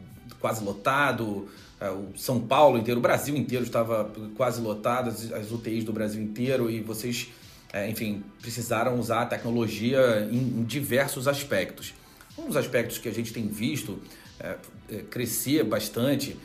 quase 0.41 0.65
lotado, 0.65 1.49
é, 1.81 1.91
o 1.91 2.13
São 2.17 2.41
Paulo 2.41 2.79
inteiro, 2.79 2.99
o 2.99 3.03
Brasil 3.03 3.37
inteiro 3.37 3.65
estava 3.65 4.11
quase 4.37 4.61
lotado, 4.61 5.11
as, 5.11 5.31
as 5.33 5.53
UTIs 5.53 5.85
do 5.85 5.93
Brasil 5.93 6.23
inteiro, 6.23 6.71
e 6.71 6.81
vocês, 6.81 7.29
é, 7.73 7.89
enfim, 7.89 8.25
precisaram 8.41 8.99
usar 8.99 9.23
a 9.23 9.27
tecnologia 9.27 10.27
em, 10.31 10.39
em 10.39 10.65
diversos 10.65 11.29
aspectos. 11.29 11.93
Um 12.39 12.47
dos 12.47 12.57
aspectos 12.57 12.99
que 12.99 13.09
a 13.09 13.13
gente 13.13 13.33
tem 13.33 13.47
visto 13.47 14.01
é, 14.45 14.57
é, 14.91 14.99
crescer 14.99 15.65
bastante 15.65 16.37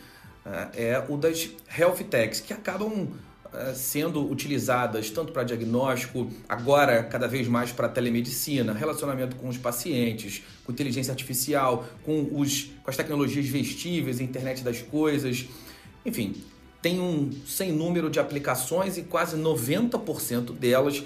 é, 0.45 0.91
é 0.91 1.05
o 1.09 1.17
das 1.17 1.49
health 1.77 1.97
techs, 2.09 2.39
que 2.39 2.53
acabam 2.53 3.09
é, 3.53 3.73
sendo 3.73 4.25
utilizadas 4.31 5.09
tanto 5.09 5.33
para 5.33 5.43
diagnóstico, 5.43 6.31
agora 6.47 7.03
cada 7.03 7.27
vez 7.27 7.45
mais 7.47 7.73
para 7.73 7.89
telemedicina, 7.89 8.71
relacionamento 8.71 9.35
com 9.35 9.49
os 9.49 9.57
pacientes, 9.57 10.41
com 10.63 10.71
inteligência 10.71 11.11
artificial, 11.11 11.85
com, 12.03 12.29
os, 12.31 12.71
com 12.83 12.89
as 12.89 12.95
tecnologias 12.95 13.45
vestíveis, 13.47 14.21
internet 14.21 14.63
das 14.63 14.81
coisas, 14.81 15.45
enfim, 16.05 16.41
tem 16.81 17.01
um 17.01 17.29
sem 17.45 17.73
número 17.73 18.09
de 18.09 18.17
aplicações 18.17 18.97
e 18.97 19.01
quase 19.01 19.35
90% 19.35 20.53
delas, 20.53 21.03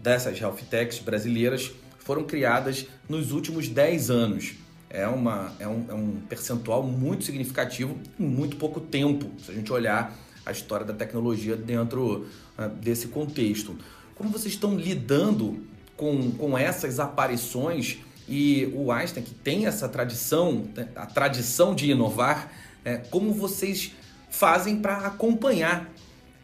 dessas 0.00 0.40
health 0.40 0.60
techs 0.70 1.00
brasileiras, 1.00 1.70
foram 1.98 2.24
criadas 2.24 2.86
nos 3.06 3.30
últimos 3.30 3.68
10 3.68 4.08
anos 4.08 4.54
é, 4.90 5.06
uma, 5.06 5.52
é, 5.60 5.68
um, 5.68 5.86
é 5.88 5.94
um 5.94 6.20
percentual 6.28 6.82
muito 6.82 7.24
significativo 7.24 7.96
em 8.18 8.26
muito 8.26 8.56
pouco 8.56 8.80
tempo, 8.80 9.30
se 9.40 9.52
a 9.52 9.54
gente 9.54 9.72
olhar 9.72 10.12
a 10.44 10.50
história 10.50 10.84
da 10.84 10.92
tecnologia 10.92 11.56
dentro 11.56 12.26
uh, 12.58 12.68
desse 12.68 13.08
contexto. 13.08 13.78
Como 14.16 14.30
vocês 14.30 14.52
estão 14.52 14.76
lidando 14.76 15.64
com, 15.96 16.32
com 16.32 16.58
essas 16.58 16.98
aparições 16.98 17.98
e 18.28 18.70
o 18.74 18.90
Einstein, 18.90 19.22
que 19.22 19.34
tem 19.34 19.66
essa 19.66 19.88
tradição, 19.88 20.68
né, 20.74 20.88
a 20.96 21.06
tradição 21.06 21.74
de 21.74 21.90
inovar, 21.90 22.50
é, 22.84 22.96
como 22.96 23.32
vocês 23.32 23.92
fazem 24.28 24.80
para 24.80 24.98
acompanhar 24.98 25.88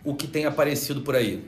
o 0.04 0.14
que 0.14 0.26
tem 0.26 0.44
aparecido 0.44 1.02
por 1.02 1.16
aí? 1.16 1.44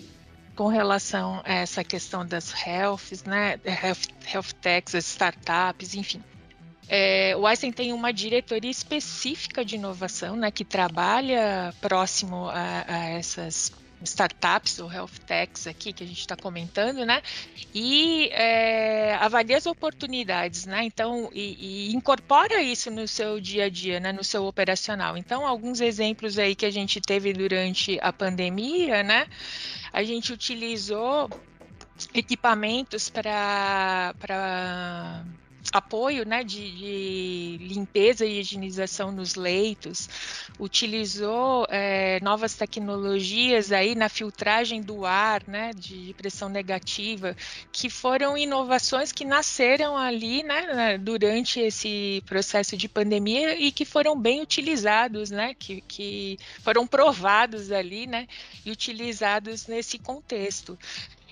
Com 0.56 0.66
relação 0.66 1.40
a 1.44 1.52
essa 1.52 1.84
questão 1.84 2.26
das 2.26 2.52
healths, 2.66 3.22
né, 3.22 3.60
health, 3.64 4.08
health 4.32 4.52
techs, 4.60 4.94
as 4.94 5.06
startups, 5.06 5.94
enfim, 5.94 6.20
é, 6.88 7.36
o 7.36 7.46
Einstein 7.46 7.72
tem 7.72 7.92
uma 7.92 8.12
diretoria 8.12 8.70
específica 8.70 9.64
de 9.64 9.76
inovação, 9.76 10.36
né, 10.36 10.50
que 10.50 10.64
trabalha 10.64 11.74
próximo 11.80 12.48
a, 12.48 12.84
a 12.88 13.04
essas 13.10 13.72
startups 14.02 14.78
ou 14.78 14.90
health 14.90 15.18
techs 15.26 15.66
aqui 15.66 15.92
que 15.92 16.04
a 16.04 16.06
gente 16.06 16.20
está 16.20 16.36
comentando, 16.36 17.04
né? 17.04 17.20
E 17.74 18.28
é, 18.32 19.14
avalia 19.14 19.56
as 19.56 19.66
oportunidades, 19.66 20.66
né? 20.66 20.84
Então, 20.84 21.30
e, 21.34 21.88
e, 21.90 21.94
incorpora 21.94 22.62
isso 22.62 22.90
no 22.90 23.08
seu 23.08 23.40
dia 23.40 23.64
a 23.64 23.68
dia, 23.68 23.98
né? 23.98 24.12
No 24.12 24.22
seu 24.22 24.46
operacional. 24.46 25.16
Então, 25.16 25.46
alguns 25.46 25.80
exemplos 25.80 26.38
aí 26.38 26.54
que 26.54 26.66
a 26.66 26.70
gente 26.70 27.00
teve 27.00 27.32
durante 27.32 27.98
a 28.00 28.12
pandemia, 28.12 29.02
né? 29.02 29.26
A 29.92 30.04
gente 30.04 30.32
utilizou 30.32 31.28
equipamentos 32.14 33.10
para 33.10 34.14
apoio 35.72 36.24
né, 36.24 36.42
de, 36.42 36.70
de, 36.70 37.58
limpeza 37.60 38.24
e 38.24 38.40
higienização 38.40 39.12
nos 39.12 39.34
leitos, 39.34 40.08
utilizou 40.58 41.66
é, 41.68 42.18
novas 42.22 42.54
tecnologias 42.54 43.72
aí 43.72 43.94
na 43.94 44.08
filtragem 44.08 44.80
do 44.80 45.04
ar, 45.04 45.42
né, 45.46 45.70
de 45.74 46.14
pressão 46.16 46.48
negativa, 46.48 47.36
que 47.72 47.90
foram 47.90 48.36
inovações 48.36 49.12
que 49.12 49.24
nasceram 49.24 49.96
ali 49.96 50.42
né, 50.42 50.98
durante 50.98 51.60
esse 51.60 52.22
processo 52.26 52.76
de 52.76 52.88
pandemia 52.88 53.58
e 53.58 53.70
que 53.70 53.84
foram 53.84 54.18
bem 54.18 54.40
utilizados, 54.40 55.30
né, 55.30 55.54
que, 55.58 55.80
que 55.82 56.38
foram 56.62 56.86
provados 56.86 57.70
ali 57.70 58.06
né, 58.06 58.26
e 58.64 58.70
utilizados 58.70 59.66
nesse 59.66 59.98
contexto. 59.98 60.78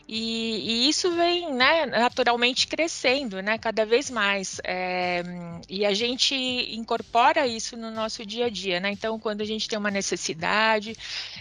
E, 0.08 0.84
e, 0.84 0.88
isso 0.88 1.10
vem 1.16 1.52
né, 1.52 1.84
naturalmente 1.86 2.66
crescendo 2.68 3.42
né, 3.42 3.58
cada 3.58 3.84
vez 3.84 4.08
mais. 4.08 4.60
É, 4.62 5.22
e 5.68 5.84
a 5.84 5.92
gente 5.92 6.34
incorpora 6.34 7.46
isso 7.46 7.76
no 7.76 7.90
nosso 7.90 8.24
dia 8.24 8.46
a 8.46 8.50
dia. 8.50 8.78
Né? 8.78 8.90
Então, 8.92 9.18
quando 9.18 9.40
a 9.40 9.44
gente 9.44 9.68
tem 9.68 9.78
uma 9.78 9.90
necessidade, 9.90 10.96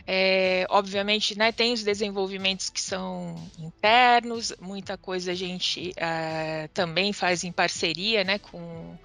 é, 0.08 0.66
obviamente 0.70 1.38
né, 1.38 1.52
tem 1.52 1.74
os 1.74 1.84
desenvolvimentos 1.84 2.70
que 2.70 2.82
são 2.82 3.36
internos, 3.60 4.52
muita 4.60 4.98
coisa 4.98 5.32
a 5.32 5.36
gente 5.36 5.94
é, 5.96 6.68
também 6.74 7.14
faz 7.14 7.44
em 7.44 7.52
parceria 7.52 8.24
né, 8.24 8.40
com 8.40 8.98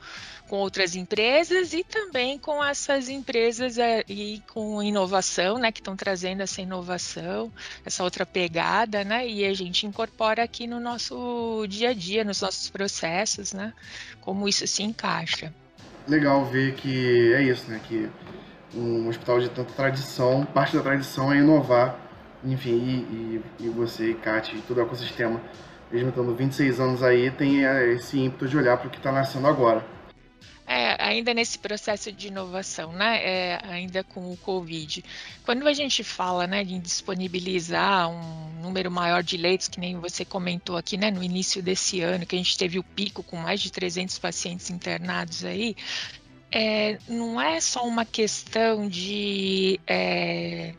com 0.50 0.57
outras 0.57 0.97
empresas 0.97 1.73
e 1.73 1.85
também 1.85 2.37
com 2.37 2.62
essas 2.62 3.09
empresas 3.09 3.78
é, 3.78 4.02
e 4.09 4.42
com 4.52 4.83
inovação, 4.83 5.59
né, 5.59 5.71
que 5.71 5.78
estão 5.78 5.95
trazendo 5.95 6.40
essa 6.40 6.61
inovação, 6.61 7.52
essa 7.87 8.02
outra 8.02 8.26
pegada, 8.26 9.04
né, 9.04 9.28
e 9.28 9.45
a 9.45 9.54
gente 9.54 9.87
incorpora 9.87 10.42
aqui 10.42 10.66
no 10.66 10.80
nosso 10.80 11.64
dia 11.69 11.90
a 11.90 11.95
dia, 11.95 12.25
nos 12.25 12.40
nossos 12.40 12.69
processos, 12.69 13.52
né, 13.52 13.73
como 14.21 14.49
isso 14.49 14.66
se 14.66 14.83
encaixa. 14.83 15.54
Legal 16.09 16.45
ver 16.45 16.75
que 16.75 17.33
é 17.33 17.45
isso, 17.45 17.71
né, 17.71 17.80
que 17.87 18.11
um 18.75 19.07
hospital 19.07 19.38
de 19.38 19.50
tanta 19.50 19.73
tradição, 19.73 20.45
parte 20.45 20.76
da 20.76 20.83
tradição 20.83 21.33
é 21.33 21.37
inovar, 21.37 21.97
enfim, 22.45 22.73
e, 22.73 23.62
e, 23.62 23.66
e 23.66 23.69
você, 23.69 24.14
Kate, 24.14 24.57
e 24.57 24.62
todo 24.62 24.78
o 24.78 24.80
ecossistema, 24.80 25.40
mesmo 25.92 26.09
estando 26.09 26.35
26 26.35 26.80
anos 26.80 27.04
aí, 27.04 27.30
tem 27.30 27.62
esse 27.92 28.19
ímpeto 28.19 28.49
de 28.49 28.57
olhar 28.57 28.76
para 28.78 28.88
o 28.88 28.90
que 28.90 28.97
está 28.97 29.12
nascendo 29.12 29.47
agora. 29.47 30.00
Ainda 31.00 31.35
nesse 31.35 31.59
processo 31.59 32.12
de 32.12 32.28
inovação, 32.28 32.92
né? 32.92 33.21
É, 33.25 33.61
ainda 33.64 34.04
com 34.04 34.33
o 34.33 34.37
Covid. 34.37 35.04
Quando 35.45 35.66
a 35.66 35.73
gente 35.73 36.04
fala, 36.04 36.47
né, 36.47 36.64
de 36.64 36.78
disponibilizar 36.78 38.09
um 38.09 38.61
número 38.61 38.90
maior 38.90 39.23
de 39.23 39.37
leitos, 39.37 39.69
que 39.69 39.80
nem 39.80 39.97
você 39.99 40.25
comentou 40.25 40.76
aqui, 40.76 40.97
né, 40.97 41.11
no 41.11 41.23
início 41.23 41.62
desse 41.62 42.00
ano, 42.00 42.26
que 42.26 42.37
a 42.37 42.38
gente 42.38 42.57
teve 42.57 42.78
o 42.78 42.85
pico 42.85 43.23
com 43.23 43.37
mais 43.37 43.61
de 43.61 43.73
300 43.73 44.19
pacientes 44.19 44.71
internados 44.71 45.45
aí, 45.45 45.76
é, 46.52 46.99
não 47.09 47.40
é 47.40 47.61
só 47.61 47.87
uma 47.87 48.04
questão 48.04 48.88
de 48.88 49.78
é, 49.87 50.75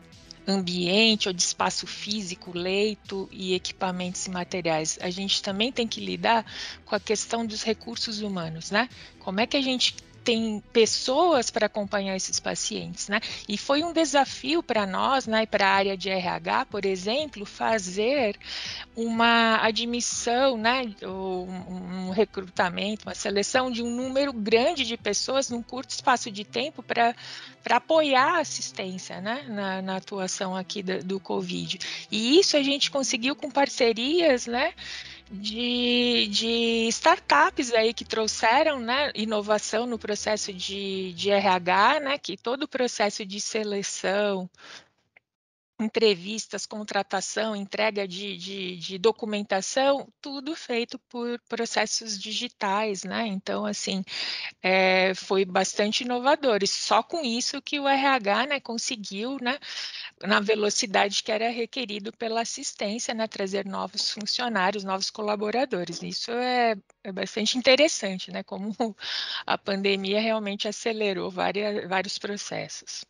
ambiente 0.46 1.28
ou 1.28 1.34
de 1.34 1.42
espaço 1.42 1.86
físico, 1.86 2.56
leito 2.56 3.28
e 3.32 3.54
equipamentos 3.54 4.26
e 4.26 4.30
materiais. 4.30 4.98
A 5.00 5.10
gente 5.10 5.42
também 5.42 5.72
tem 5.72 5.86
que 5.86 6.00
lidar 6.00 6.44
com 6.84 6.94
a 6.94 7.00
questão 7.00 7.46
dos 7.46 7.62
recursos 7.62 8.20
humanos, 8.20 8.70
né? 8.70 8.88
Como 9.18 9.40
é 9.40 9.46
que 9.46 9.56
a 9.56 9.62
gente 9.62 9.94
tem 10.24 10.62
pessoas 10.72 11.50
para 11.50 11.66
acompanhar 11.66 12.16
esses 12.16 12.38
pacientes, 12.38 13.08
né? 13.08 13.20
E 13.48 13.58
foi 13.58 13.82
um 13.82 13.92
desafio 13.92 14.62
para 14.62 14.86
nós, 14.86 15.26
né, 15.26 15.46
para 15.46 15.66
a 15.66 15.74
área 15.74 15.96
de 15.96 16.08
RH, 16.08 16.66
por 16.66 16.84
exemplo, 16.84 17.44
fazer 17.44 18.36
uma 18.96 19.56
admissão, 19.62 20.56
né, 20.56 20.94
um, 21.02 22.10
recrutamento, 22.10 23.06
uma 23.08 23.14
seleção 23.14 23.70
de 23.70 23.82
um 23.82 23.90
número 23.90 24.32
grande 24.32 24.84
de 24.84 24.96
pessoas 24.96 25.50
num 25.50 25.62
curto 25.62 25.90
espaço 25.90 26.30
de 26.30 26.44
tempo 26.44 26.82
para 26.82 27.14
para 27.62 27.76
apoiar 27.76 28.38
a 28.38 28.40
assistência, 28.40 29.20
né, 29.20 29.44
na, 29.48 29.80
na 29.80 29.96
atuação 29.96 30.56
aqui 30.56 30.82
do, 30.82 31.02
do 31.04 31.20
Covid. 31.20 31.78
E 32.10 32.38
isso 32.40 32.56
a 32.56 32.62
gente 32.62 32.90
conseguiu 32.90 33.36
com 33.36 33.48
parcerias, 33.48 34.48
né, 34.48 34.74
de, 35.30 36.26
de 36.28 36.88
startups 36.88 37.72
aí 37.72 37.94
que 37.94 38.04
trouxeram 38.04 38.80
né, 38.80 39.10
inovação 39.14 39.86
no 39.86 39.98
processo 39.98 40.52
de, 40.52 41.12
de 41.14 41.30
RH, 41.30 42.00
né, 42.00 42.18
que 42.18 42.36
todo 42.36 42.64
o 42.64 42.68
processo 42.68 43.24
de 43.24 43.40
seleção, 43.40 44.48
entrevistas, 45.82 46.66
contratação, 46.66 47.54
entrega 47.56 48.06
de, 48.06 48.36
de, 48.36 48.76
de, 48.76 48.98
documentação, 48.98 50.08
tudo 50.20 50.54
feito 50.56 50.98
por 51.08 51.40
processos 51.48 52.18
digitais, 52.18 53.04
né? 53.04 53.26
Então, 53.26 53.66
assim, 53.66 54.04
é, 54.62 55.14
foi 55.14 55.44
bastante 55.44 56.04
inovador. 56.04 56.60
E 56.62 56.66
só 56.66 57.02
com 57.02 57.22
isso 57.22 57.60
que 57.62 57.80
o 57.80 57.88
RH 57.88 58.46
né, 58.46 58.60
conseguiu, 58.60 59.38
né, 59.40 59.58
na 60.22 60.40
velocidade 60.40 61.22
que 61.22 61.32
era 61.32 61.50
requerido 61.50 62.12
pela 62.12 62.42
assistência, 62.42 63.14
né, 63.14 63.26
trazer 63.26 63.66
novos 63.66 64.10
funcionários, 64.10 64.84
novos 64.84 65.10
colaboradores. 65.10 66.02
Isso 66.02 66.30
é, 66.32 66.76
é 67.04 67.12
bastante 67.12 67.58
interessante, 67.58 68.30
né? 68.30 68.42
Como 68.42 68.74
a 69.46 69.58
pandemia 69.58 70.20
realmente 70.20 70.68
acelerou 70.68 71.30
várias, 71.30 71.88
vários 71.88 72.18
processos. 72.18 73.04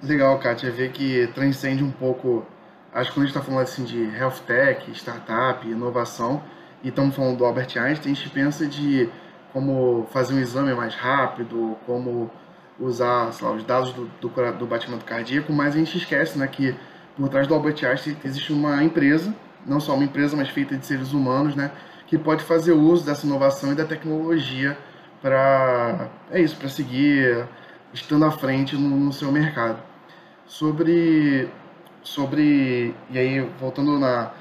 Legal, 0.00 0.38
Kátia, 0.38 0.70
ver 0.70 0.92
que 0.92 1.26
transcende 1.34 1.82
um 1.82 1.90
pouco. 1.90 2.46
Acho 2.94 3.10
que 3.10 3.16
quando 3.16 3.24
a 3.24 3.26
gente 3.26 3.36
está 3.36 3.42
falando 3.42 3.62
assim 3.64 3.84
de 3.84 4.04
health 4.16 4.40
tech, 4.46 4.88
startup, 4.92 5.66
inovação, 5.68 6.40
e 6.84 6.88
estamos 6.88 7.16
falando 7.16 7.38
do 7.38 7.44
Albert 7.44 7.76
Einstein, 7.76 8.12
a 8.12 8.14
gente 8.14 8.30
pensa 8.30 8.64
de 8.64 9.08
como 9.52 10.06
fazer 10.12 10.34
um 10.34 10.38
exame 10.38 10.72
mais 10.72 10.94
rápido, 10.94 11.76
como 11.84 12.30
usar 12.78 13.32
lá, 13.42 13.50
os 13.50 13.64
dados 13.64 13.92
do, 13.92 14.06
do, 14.20 14.52
do, 14.52 14.66
batimento 14.66 15.04
cardíaco, 15.04 15.52
mas 15.52 15.74
a 15.74 15.78
gente 15.78 15.98
esquece 15.98 16.38
né, 16.38 16.46
que 16.46 16.76
por 17.16 17.28
trás 17.28 17.48
do 17.48 17.54
Albert 17.54 17.84
Einstein 17.84 18.16
existe 18.24 18.52
uma 18.52 18.84
empresa, 18.84 19.34
não 19.66 19.80
só 19.80 19.94
uma 19.94 20.04
empresa, 20.04 20.36
mas 20.36 20.48
feita 20.48 20.76
de 20.76 20.86
seres 20.86 21.12
humanos, 21.12 21.56
né, 21.56 21.72
que 22.06 22.16
pode 22.16 22.44
fazer 22.44 22.70
uso 22.70 23.04
dessa 23.04 23.26
inovação 23.26 23.72
e 23.72 23.74
da 23.74 23.84
tecnologia 23.84 24.78
para 25.20 26.08
é 26.30 26.40
isso, 26.40 26.56
para 26.56 26.68
seguir 26.68 27.48
estando 27.92 28.24
à 28.24 28.30
frente 28.30 28.76
no, 28.76 28.96
no 28.96 29.12
seu 29.12 29.32
mercado 29.32 29.87
sobre 30.48 31.48
sobre 32.02 32.94
e 33.10 33.18
aí 33.18 33.40
voltando 33.60 33.98
na, 33.98 34.32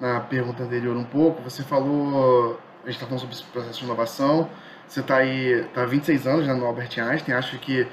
na 0.00 0.20
pergunta 0.20 0.62
anterior 0.62 0.96
um 0.96 1.04
pouco, 1.04 1.42
você 1.42 1.62
falou 1.62 2.58
a 2.86 2.90
gente 2.90 3.02
está 3.02 3.06
falando 3.06 3.20
sobre 3.20 3.34
esse 3.34 3.44
processo 3.44 3.80
de 3.80 3.84
inovação. 3.84 4.48
Você 4.86 5.00
está 5.00 5.16
aí 5.16 5.66
tá 5.74 5.82
há 5.82 5.86
26 5.86 6.26
anos 6.28 6.46
né, 6.46 6.54
no 6.54 6.64
Albert 6.64 6.90
Einstein. 6.96 7.34
Acho 7.34 7.58
que 7.58 7.84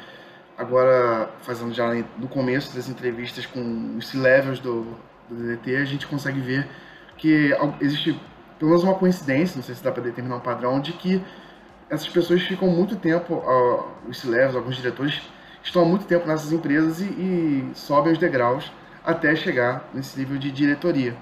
agora 0.55 1.31
fazendo 1.41 1.73
já 1.73 1.91
no 2.15 2.27
começo 2.27 2.75
das 2.75 2.87
entrevistas 2.87 3.47
com 3.47 3.97
os 3.97 4.07
C-levels 4.07 4.59
do, 4.59 4.85
do 5.27 5.35
DDT, 5.35 5.77
a 5.77 5.85
gente 5.85 6.05
consegue 6.05 6.39
ver 6.39 6.69
que 7.17 7.51
existe 7.81 8.19
pelo 8.59 8.69
menos 8.69 8.83
uma 8.83 8.93
coincidência, 8.93 9.57
não 9.57 9.63
sei 9.63 9.73
se 9.73 9.83
dá 9.83 9.91
para 9.91 10.03
determinar 10.03 10.35
um 10.35 10.39
padrão, 10.39 10.79
de 10.79 10.93
que 10.93 11.19
essas 11.89 12.07
pessoas 12.07 12.43
ficam 12.43 12.67
muito 12.67 12.95
tempo, 12.95 13.43
os 14.07 14.19
C-levels, 14.19 14.55
alguns 14.55 14.75
diretores 14.75 15.21
estão 15.63 15.81
há 15.81 15.85
muito 15.85 16.05
tempo 16.05 16.27
nessas 16.27 16.51
empresas 16.51 16.99
e, 16.99 17.05
e 17.05 17.71
sobem 17.73 18.13
os 18.13 18.19
degraus 18.19 18.71
até 19.03 19.35
chegar 19.35 19.89
nesse 19.93 20.19
nível 20.19 20.37
de 20.37 20.51
diretoria. 20.51 21.15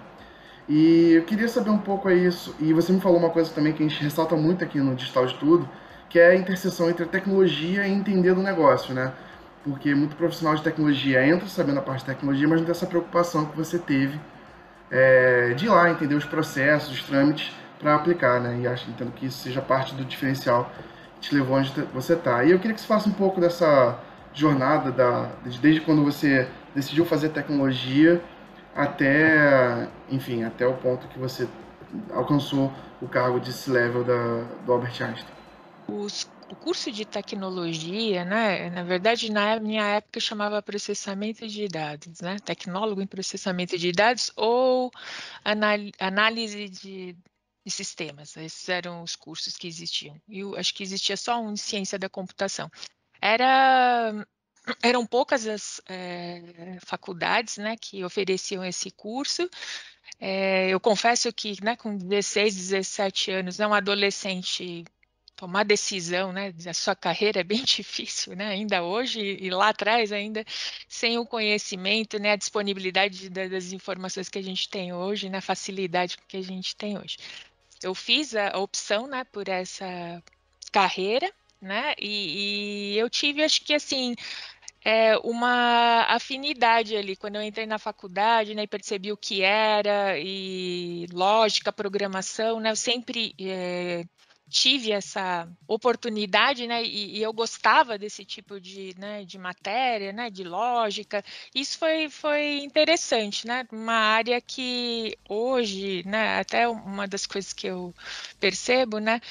E 0.67 1.13
eu 1.13 1.23
queria 1.23 1.47
saber 1.47 1.69
um 1.69 1.77
pouco 1.77 2.07
aí 2.07 2.25
isso, 2.25 2.55
e 2.59 2.73
você 2.73 2.91
me 2.91 3.01
falou 3.01 3.17
uma 3.17 3.29
coisa 3.29 3.51
também 3.51 3.73
que 3.73 3.83
a 3.83 3.87
gente 3.87 4.01
ressalta 4.01 4.35
muito 4.35 4.63
aqui 4.63 4.79
no 4.79 4.95
Digital 4.95 5.25
de 5.25 5.35
Tudo, 5.35 5.67
que 6.09 6.19
é 6.19 6.31
a 6.31 6.35
interseção 6.35 6.89
entre 6.89 7.03
a 7.03 7.07
tecnologia 7.07 7.87
e 7.87 7.91
entender 7.91 8.33
do 8.33 8.41
negócio, 8.41 8.93
né? 8.93 9.11
Porque 9.63 9.93
muito 9.93 10.15
profissional 10.15 10.55
de 10.55 10.63
tecnologia 10.63 11.25
entra 11.25 11.47
sabendo 11.47 11.79
a 11.79 11.81
parte 11.81 12.01
de 12.01 12.07
tecnologia, 12.07 12.47
mas 12.47 12.59
não 12.59 12.65
tem 12.65 12.71
essa 12.71 12.85
preocupação 12.85 13.45
que 13.45 13.55
você 13.55 13.77
teve 13.79 14.19
é, 14.89 15.53
de 15.55 15.65
ir 15.65 15.69
lá 15.69 15.89
entender 15.89 16.15
os 16.15 16.25
processos, 16.25 16.91
os 16.91 17.03
trâmites 17.03 17.51
para 17.79 17.95
aplicar, 17.95 18.39
né? 18.39 18.59
E 18.61 18.67
acho 18.67 18.89
entendo 18.89 19.11
que 19.11 19.25
isso 19.25 19.39
seja 19.39 19.61
parte 19.61 19.95
do 19.95 20.03
diferencial 20.03 20.71
que 21.15 21.29
te 21.29 21.35
levou 21.35 21.57
onde 21.57 21.71
você 21.93 22.13
está. 22.13 22.43
E 22.43 22.51
eu 22.51 22.59
queria 22.59 22.73
que 22.73 22.81
você 22.81 22.87
faça 22.87 23.09
um 23.09 23.13
pouco 23.13 23.39
dessa 23.39 23.97
jornada 24.33 24.91
da, 24.91 25.31
desde 25.61 25.81
quando 25.81 26.03
você 26.03 26.47
decidiu 26.73 27.05
fazer 27.05 27.29
tecnologia 27.29 28.23
até, 28.75 29.89
enfim, 30.09 30.43
até 30.43 30.65
o 30.65 30.73
ponto 30.75 31.07
que 31.07 31.19
você 31.19 31.47
alcançou 32.11 32.71
o 33.01 33.07
cargo 33.07 33.39
de 33.39 33.51
C-level 33.51 34.03
da, 34.03 34.43
do 34.65 34.71
Albert 34.71 35.01
Einstein? 35.01 35.25
Os, 35.87 36.29
o 36.49 36.55
curso 36.55 36.91
de 36.91 37.03
tecnologia, 37.03 38.23
né, 38.23 38.69
na 38.69 38.83
verdade, 38.83 39.31
na 39.31 39.59
minha 39.59 39.83
época 39.83 40.19
chamava 40.19 40.61
processamento 40.61 41.47
de 41.47 41.67
dados, 41.67 42.21
né, 42.21 42.37
tecnólogo 42.45 43.01
em 43.01 43.07
processamento 43.07 43.77
de 43.77 43.91
dados 43.91 44.31
ou 44.37 44.91
análise 45.99 46.69
de, 46.69 47.17
de 47.65 47.71
sistemas. 47.71 48.37
Esses 48.37 48.69
eram 48.69 49.03
os 49.03 49.15
cursos 49.15 49.57
que 49.57 49.67
existiam. 49.67 50.15
E 50.29 50.41
acho 50.57 50.73
que 50.73 50.83
existia 50.83 51.17
só 51.17 51.41
um 51.41 51.51
em 51.51 51.57
ciência 51.57 51.99
da 51.99 52.07
computação 52.07 52.69
era 53.21 54.25
eram 54.81 55.05
poucas 55.05 55.47
as 55.47 55.81
é, 55.87 56.77
faculdades 56.85 57.57
né, 57.57 57.75
que 57.79 58.03
ofereciam 58.03 58.63
esse 58.63 58.91
curso. 58.91 59.49
É, 60.19 60.69
eu 60.69 60.79
confesso 60.79 61.31
que 61.33 61.55
né, 61.63 61.75
com 61.75 61.97
16, 61.97 62.55
17 62.55 63.31
anos, 63.31 63.57
né, 63.57 63.65
um 63.65 63.73
adolescente 63.73 64.85
tomar 65.35 65.63
decisão 65.63 66.31
né, 66.31 66.51
da 66.51 66.73
sua 66.73 66.95
carreira 66.95 67.39
é 67.39 67.43
bem 67.43 67.63
difícil, 67.65 68.35
né, 68.35 68.49
ainda 68.49 68.83
hoje 68.83 69.19
e 69.19 69.49
lá 69.49 69.69
atrás 69.69 70.11
ainda, 70.11 70.45
sem 70.87 71.17
o 71.17 71.25
conhecimento, 71.25 72.19
né, 72.19 72.33
a 72.33 72.35
disponibilidade 72.35 73.29
das 73.29 73.71
informações 73.71 74.29
que 74.29 74.37
a 74.37 74.43
gente 74.43 74.69
tem 74.69 74.93
hoje, 74.93 75.29
né, 75.29 75.39
a 75.39 75.41
facilidade 75.41 76.17
que 76.27 76.37
a 76.37 76.43
gente 76.43 76.75
tem 76.75 76.97
hoje. 76.97 77.17
Eu 77.81 77.95
fiz 77.95 78.35
a 78.35 78.55
opção 78.59 79.07
né, 79.07 79.23
por 79.23 79.47
essa 79.47 80.21
carreira, 80.71 81.33
né? 81.61 81.93
E, 81.99 82.93
e 82.95 82.97
eu 82.97 83.09
tive, 83.09 83.43
acho 83.43 83.63
que 83.63 83.73
assim, 83.73 84.15
é, 84.83 85.17
uma 85.19 86.05
afinidade 86.09 86.95
ali 86.95 87.15
quando 87.15 87.35
eu 87.35 87.43
entrei 87.43 87.65
na 87.67 87.77
faculdade, 87.77 88.55
né, 88.55 88.63
e 88.63 88.67
percebi 88.67 89.11
o 89.11 89.17
que 89.17 89.43
era 89.43 90.17
e 90.19 91.05
lógica, 91.11 91.71
programação, 91.71 92.59
né, 92.59 92.71
eu 92.71 92.75
sempre 92.75 93.35
é, 93.39 94.03
tive 94.51 94.91
essa 94.91 95.47
oportunidade, 95.65 96.67
né, 96.67 96.83
e, 96.83 97.17
e, 97.17 97.23
eu 97.23 97.31
gostava 97.31 97.97
desse 97.97 98.25
tipo 98.25 98.59
de, 98.59 98.93
né, 98.97 99.23
de 99.23 99.37
matéria, 99.37 100.11
né, 100.11 100.29
de 100.29 100.43
lógica. 100.43 101.23
Isso 101.55 101.79
foi, 101.79 102.09
foi 102.09 102.57
interessante, 102.59 103.47
né, 103.47 103.65
uma 103.71 103.93
área 103.93 104.41
que 104.41 105.17
hoje, 105.29 106.03
né, 106.05 106.39
até 106.39 106.67
uma 106.67 107.07
das 107.07 107.25
coisas 107.25 107.53
que 107.53 107.67
eu 107.67 107.95
percebo, 108.41 108.99
né, 108.99 109.21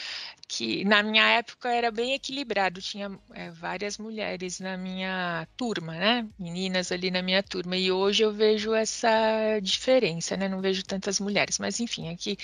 que 0.50 0.84
na 0.84 1.00
minha 1.00 1.24
época 1.30 1.68
era 1.68 1.92
bem 1.92 2.12
equilibrado, 2.12 2.82
tinha 2.82 3.08
é, 3.32 3.52
várias 3.52 3.96
mulheres 3.98 4.58
na 4.58 4.76
minha 4.76 5.46
turma, 5.56 5.94
né? 5.94 6.28
Meninas 6.36 6.90
ali 6.90 7.08
na 7.08 7.22
minha 7.22 7.40
turma. 7.40 7.76
E 7.76 7.92
hoje 7.92 8.24
eu 8.24 8.32
vejo 8.32 8.74
essa 8.74 9.60
diferença, 9.62 10.36
né? 10.36 10.48
Não 10.48 10.60
vejo 10.60 10.82
tantas 10.82 11.20
mulheres. 11.20 11.60
Mas 11.60 11.78
enfim, 11.78 12.08
aqui 12.08 12.36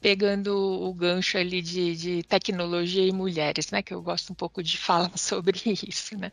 pegando 0.00 0.56
o 0.56 0.92
gancho 0.92 1.38
ali 1.38 1.62
de, 1.62 1.94
de 1.94 2.22
tecnologia 2.24 3.06
e 3.06 3.12
mulheres, 3.12 3.70
né? 3.70 3.80
Que 3.80 3.94
eu 3.94 4.02
gosto 4.02 4.32
um 4.32 4.34
pouco 4.34 4.60
de 4.60 4.76
falar 4.82 5.16
sobre 5.16 5.60
isso, 5.64 6.18
né? 6.18 6.32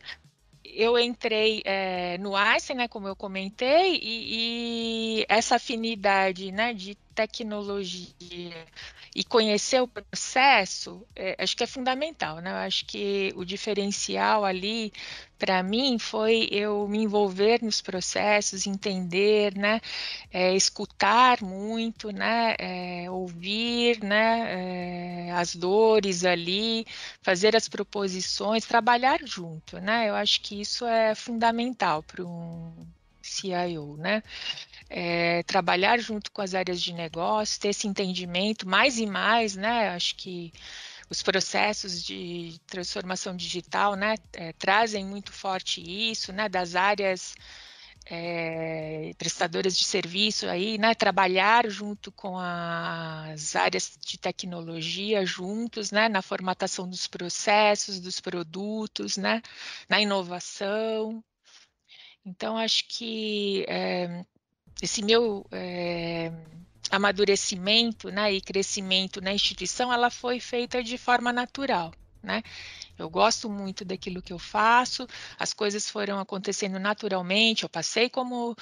eu 0.72 0.98
entrei 0.98 1.62
é, 1.64 2.16
no 2.18 2.36
Einstein, 2.36 2.76
né, 2.76 2.88
como 2.88 3.08
eu 3.08 3.16
comentei, 3.16 3.96
e, 3.96 5.20
e, 5.20 5.26
essa 5.28 5.56
afinidade 5.56 6.52
né, 6.52 6.72
de 6.72 6.96
tecnologia 7.26 8.66
e 9.14 9.24
conhecer 9.24 9.82
o 9.82 9.88
processo, 9.88 11.06
é, 11.14 11.36
acho 11.38 11.56
que 11.56 11.64
é 11.64 11.66
fundamental, 11.66 12.40
né? 12.40 12.50
Eu 12.50 12.56
acho 12.56 12.86
que 12.86 13.32
o 13.36 13.44
diferencial 13.44 14.44
ali, 14.44 14.92
para 15.38 15.62
mim, 15.62 15.98
foi 15.98 16.48
eu 16.50 16.86
me 16.88 16.98
envolver 16.98 17.62
nos 17.62 17.80
processos, 17.82 18.66
entender, 18.66 19.54
né? 19.56 19.80
É, 20.32 20.54
escutar 20.54 21.42
muito, 21.42 22.10
né? 22.10 22.54
É, 22.58 23.10
ouvir, 23.10 24.02
né? 24.02 25.28
É, 25.28 25.32
as 25.32 25.54
dores 25.54 26.24
ali, 26.24 26.86
fazer 27.22 27.56
as 27.56 27.68
proposições, 27.68 28.64
trabalhar 28.64 29.20
junto, 29.24 29.78
né? 29.80 30.08
Eu 30.08 30.14
acho 30.14 30.40
que 30.40 30.60
isso 30.60 30.86
é 30.86 31.14
fundamental 31.14 32.02
para 32.02 32.24
um 32.24 32.72
CIO, 33.22 33.96
né? 33.96 34.22
É, 34.92 35.44
trabalhar 35.44 36.00
junto 36.00 36.32
com 36.32 36.42
as 36.42 36.52
áreas 36.52 36.82
de 36.82 36.92
negócio, 36.92 37.60
ter 37.60 37.68
esse 37.68 37.86
entendimento 37.86 38.68
mais 38.68 38.98
e 38.98 39.06
mais, 39.06 39.54
né? 39.54 39.90
Acho 39.90 40.16
que 40.16 40.52
os 41.10 41.22
processos 41.22 42.02
de 42.04 42.60
transformação 42.66 43.36
digital, 43.36 43.96
né, 43.96 44.14
é, 44.32 44.52
trazem 44.52 45.04
muito 45.04 45.32
forte 45.32 45.80
isso, 45.80 46.32
né, 46.32 46.48
das 46.48 46.76
áreas 46.76 47.34
é, 48.06 49.12
prestadoras 49.18 49.76
de 49.76 49.84
serviço 49.84 50.46
aí, 50.48 50.78
né, 50.78 50.94
trabalhar 50.94 51.68
junto 51.68 52.12
com 52.12 52.38
as 52.38 53.56
áreas 53.56 53.98
de 54.00 54.18
tecnologia 54.18 55.26
juntos, 55.26 55.90
né, 55.90 56.08
na 56.08 56.22
formatação 56.22 56.88
dos 56.88 57.06
processos, 57.08 58.00
dos 58.00 58.20
produtos, 58.20 59.16
né, 59.16 59.42
na 59.88 60.00
inovação. 60.00 61.22
Então, 62.24 62.56
acho 62.56 62.84
que 62.88 63.64
é, 63.68 64.24
esse 64.82 65.02
meu 65.02 65.46
é, 65.52 66.32
amadurecimento 66.90 68.10
né, 68.10 68.32
e 68.32 68.40
crescimento 68.40 69.20
na 69.20 69.32
instituição, 69.32 69.92
ela 69.92 70.10
foi 70.10 70.40
feita 70.40 70.82
de 70.82 70.98
forma 70.98 71.32
natural, 71.32 71.92
né? 72.22 72.42
Eu 72.98 73.08
gosto 73.08 73.48
muito 73.48 73.84
daquilo 73.84 74.20
que 74.20 74.32
eu 74.32 74.38
faço, 74.38 75.06
as 75.38 75.54
coisas 75.54 75.88
foram 75.88 76.18
acontecendo 76.20 76.78
naturalmente. 76.78 77.62
Eu 77.62 77.68
passei 77.68 78.10
como, 78.10 78.54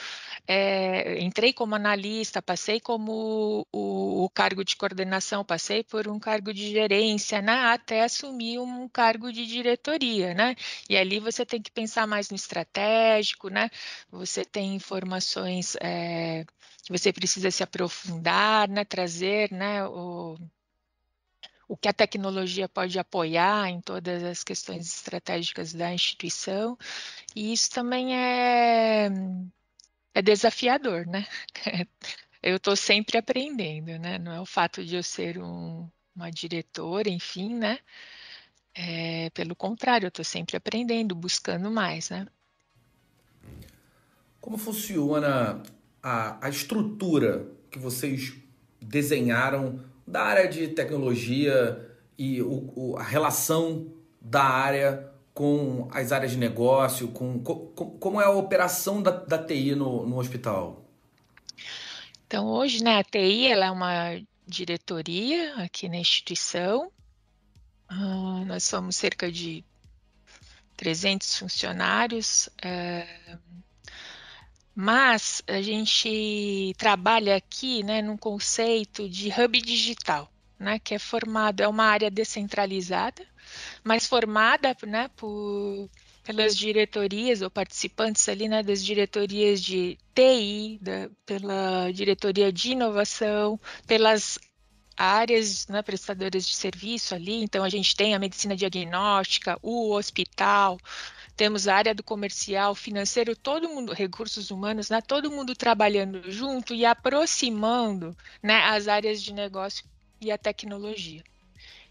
é, 0.46 1.20
entrei 1.20 1.52
como 1.52 1.74
analista, 1.74 2.40
passei 2.40 2.80
como 2.80 3.66
o, 3.72 4.24
o, 4.24 4.30
cargo 4.30 4.64
de 4.64 4.76
coordenação, 4.76 5.44
passei 5.44 5.82
por 5.82 6.08
um 6.08 6.18
cargo 6.20 6.52
de 6.54 6.70
gerência, 6.70 7.42
né, 7.42 7.52
até 7.72 8.04
assumir 8.04 8.58
um 8.60 8.88
cargo 8.88 9.32
de 9.32 9.46
diretoria, 9.46 10.34
né? 10.34 10.54
E 10.88 10.96
ali 10.96 11.18
você 11.20 11.44
tem 11.44 11.60
que 11.60 11.70
pensar 11.70 12.06
mais 12.06 12.30
no 12.30 12.36
estratégico, 12.36 13.48
né? 13.48 13.70
Você 14.10 14.44
tem 14.44 14.74
informações 14.74 15.76
é, 15.80 16.44
que 16.84 16.92
você 16.92 17.12
precisa 17.12 17.50
se 17.50 17.62
aprofundar, 17.62 18.68
né? 18.68 18.84
Trazer, 18.84 19.50
né? 19.52 19.84
O, 19.86 20.36
o 21.68 21.76
que 21.76 21.86
a 21.86 21.92
tecnologia 21.92 22.66
pode 22.66 22.98
apoiar 22.98 23.68
em 23.68 23.80
todas 23.80 24.24
as 24.24 24.42
questões 24.42 24.86
estratégicas 24.86 25.74
da 25.74 25.92
instituição, 25.92 26.78
e 27.36 27.52
isso 27.52 27.70
também 27.70 28.16
é, 28.16 29.10
é 30.14 30.22
desafiador, 30.22 31.06
né? 31.06 31.26
Eu 32.40 32.56
estou 32.56 32.74
sempre 32.76 33.18
aprendendo, 33.18 33.98
né? 33.98 34.18
Não 34.18 34.32
é 34.32 34.40
o 34.40 34.46
fato 34.46 34.84
de 34.84 34.94
eu 34.94 35.02
ser 35.02 35.38
um, 35.38 35.90
uma 36.14 36.30
diretora, 36.30 37.08
enfim, 37.08 37.52
né? 37.52 37.80
É, 38.72 39.28
pelo 39.30 39.56
contrário, 39.56 40.06
eu 40.06 40.08
estou 40.08 40.24
sempre 40.24 40.56
aprendendo, 40.56 41.16
buscando 41.16 41.68
mais, 41.68 42.10
né? 42.10 42.28
Como 44.40 44.56
funciona 44.56 45.60
a, 46.00 46.46
a 46.46 46.48
estrutura 46.48 47.44
que 47.72 47.78
vocês 47.78 48.34
desenharam 48.80 49.84
da 50.08 50.22
área 50.22 50.48
de 50.48 50.68
tecnologia 50.68 51.86
e 52.16 52.40
o, 52.42 52.72
o, 52.74 52.96
a 52.96 53.02
relação 53.02 53.92
da 54.20 54.42
área 54.42 55.12
com 55.34 55.88
as 55.92 56.10
áreas 56.10 56.32
de 56.32 56.38
negócio, 56.38 57.08
com, 57.08 57.38
com 57.38 57.56
como 58.00 58.20
é 58.20 58.24
a 58.24 58.30
operação 58.30 59.00
da, 59.00 59.10
da 59.10 59.38
TI 59.38 59.74
no, 59.74 60.04
no 60.04 60.18
hospital? 60.18 60.84
Então, 62.26 62.46
hoje, 62.46 62.82
né, 62.82 62.98
a 62.98 63.04
TI 63.04 63.46
ela 63.46 63.66
é 63.66 63.70
uma 63.70 64.20
diretoria 64.46 65.54
aqui 65.56 65.88
na 65.88 65.96
instituição. 65.98 66.90
Uh, 67.90 68.44
nós 68.46 68.64
somos 68.64 68.96
cerca 68.96 69.30
de 69.30 69.64
300 70.76 71.38
funcionários. 71.38 72.48
Uh, 72.58 73.38
mas 74.80 75.42
a 75.48 75.60
gente 75.60 76.72
trabalha 76.78 77.34
aqui 77.34 77.82
né, 77.82 78.00
num 78.00 78.16
conceito 78.16 79.08
de 79.08 79.28
hub 79.28 79.60
digital, 79.60 80.32
né, 80.56 80.78
que 80.78 80.94
é 80.94 81.00
formado, 81.00 81.60
é 81.60 81.66
uma 81.66 81.82
área 81.82 82.08
descentralizada, 82.08 83.26
mas 83.82 84.06
formada 84.06 84.76
né, 84.86 85.10
por, 85.16 85.90
pelas 86.22 86.56
diretorias 86.56 87.42
ou 87.42 87.50
participantes 87.50 88.28
ali 88.28 88.46
né, 88.46 88.62
das 88.62 88.84
diretorias 88.84 89.60
de 89.60 89.98
TI, 90.14 90.78
da, 90.80 91.10
pela 91.26 91.90
diretoria 91.90 92.52
de 92.52 92.70
inovação, 92.70 93.58
pelas 93.84 94.38
áreas 94.96 95.66
né, 95.66 95.82
prestadoras 95.82 96.46
de 96.46 96.54
serviço 96.54 97.16
ali. 97.16 97.42
Então, 97.42 97.64
a 97.64 97.68
gente 97.68 97.96
tem 97.96 98.14
a 98.14 98.18
medicina 98.20 98.54
diagnóstica, 98.54 99.58
o 99.60 99.92
hospital, 99.92 100.78
temos 101.38 101.68
a 101.68 101.76
área 101.76 101.94
do 101.94 102.02
comercial, 102.02 102.74
financeiro, 102.74 103.36
todo 103.36 103.68
mundo, 103.68 103.92
recursos 103.92 104.50
humanos, 104.50 104.90
né, 104.90 105.00
todo 105.00 105.30
mundo 105.30 105.54
trabalhando 105.54 106.28
junto 106.32 106.74
e 106.74 106.84
aproximando 106.84 108.16
né, 108.42 108.56
as 108.64 108.88
áreas 108.88 109.22
de 109.22 109.32
negócio 109.32 109.84
e 110.20 110.32
a 110.32 110.36
tecnologia. 110.36 111.22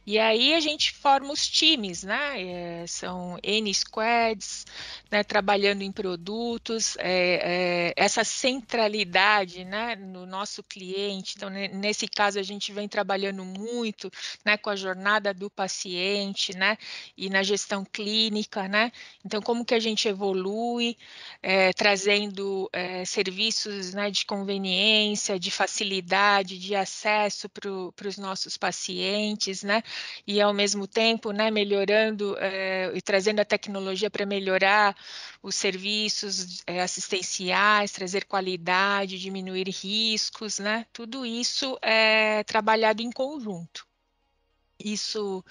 E 0.08 0.18
aí 0.18 0.54
a 0.54 0.62
gente 0.62 0.94
forma 0.94 1.34
os 1.34 1.46
times, 1.46 2.02
né? 2.02 2.42
É, 2.42 2.88
são 2.88 3.38
N 3.44 3.74
squads, 3.74 4.66
né? 5.12 5.22
trabalhando 5.22 5.82
em 5.82 5.92
produtos, 5.92 6.96
é, 6.98 7.92
é, 7.92 7.94
essa 7.94 8.24
centralidade 8.24 9.66
né? 9.66 9.98
no 9.98 10.26
nosso 10.26 10.64
cliente. 10.64 11.34
Então, 11.36 11.50
nesse 11.50 12.08
caso, 12.08 12.40
a 12.40 12.44
gente 12.44 12.72
vem 12.72 12.88
trabalhando 12.88 13.44
muito 13.44 14.10
né? 14.46 14.56
com 14.56 14.70
a 14.70 14.78
jornada 14.78 15.34
do 15.34 15.50
paciente, 15.50 16.56
né? 16.56 16.78
E 17.18 17.30
na 17.30 17.44
gestão 17.44 17.84
clínica, 17.84 18.66
né? 18.66 18.94
Então, 19.26 19.42
como 19.42 19.66
que 19.66 19.76
a 19.76 19.80
gente 19.80 20.08
evolui, 20.08 20.96
é, 21.44 21.74
trazendo 21.74 22.70
é, 22.72 23.04
serviços 23.04 23.94
né? 23.94 24.10
de 24.10 24.26
conveniência, 24.26 25.38
de 25.38 25.52
facilidade, 25.52 26.58
de 26.58 26.76
acesso 26.76 27.50
para 27.50 28.08
os 28.08 28.18
nossos 28.18 28.56
pacientes, 28.56 29.64
né? 29.64 29.84
E 30.26 30.42
ao 30.42 30.54
mesmo 30.54 30.88
tempo 30.88 31.32
né, 31.32 31.50
melhorando 31.52 32.36
é, 32.40 32.92
e 32.94 33.02
trazendo 33.02 33.40
a 33.40 33.46
tecnologia 33.46 34.10
para 34.10 34.26
melhorar 34.26 34.96
os 35.42 35.56
serviços 35.56 36.64
é, 36.68 36.82
assistenciais, 36.82 37.92
trazer 37.92 38.26
qualidade, 38.26 39.20
diminuir 39.20 39.70
riscos, 39.70 40.60
né? 40.60 40.86
Tudo 40.92 41.26
isso 41.26 41.78
é 41.82 42.44
trabalhado 42.44 43.02
em 43.02 43.12
conjunto. 43.12 43.88
Isso 44.80 45.44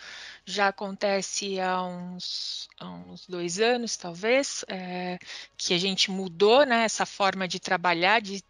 já 0.45 0.69
acontece 0.69 1.59
há 1.59 1.83
uns, 1.83 2.69
há 2.79 2.89
uns 2.89 3.27
dois 3.27 3.59
anos, 3.59 3.97
talvez, 3.97 4.65
é, 4.69 5.19
que 5.57 5.75
a 5.75 5.79
gente 5.79 6.11
mudou 6.11 6.65
né, 6.65 6.85
essa 6.85 7.05
forma 7.05 7.49
de 7.49 7.59
trabalhar, 7.59 8.21
de 8.21 8.43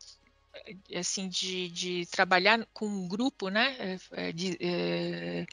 assim 0.95 1.29
de, 1.29 1.69
de 1.69 2.07
trabalhar 2.07 2.66
com 2.73 2.87
um 2.87 3.09
grupo, 3.09 3.49
né, 3.49 3.99
de, 4.35 4.57
é, 4.61 5.47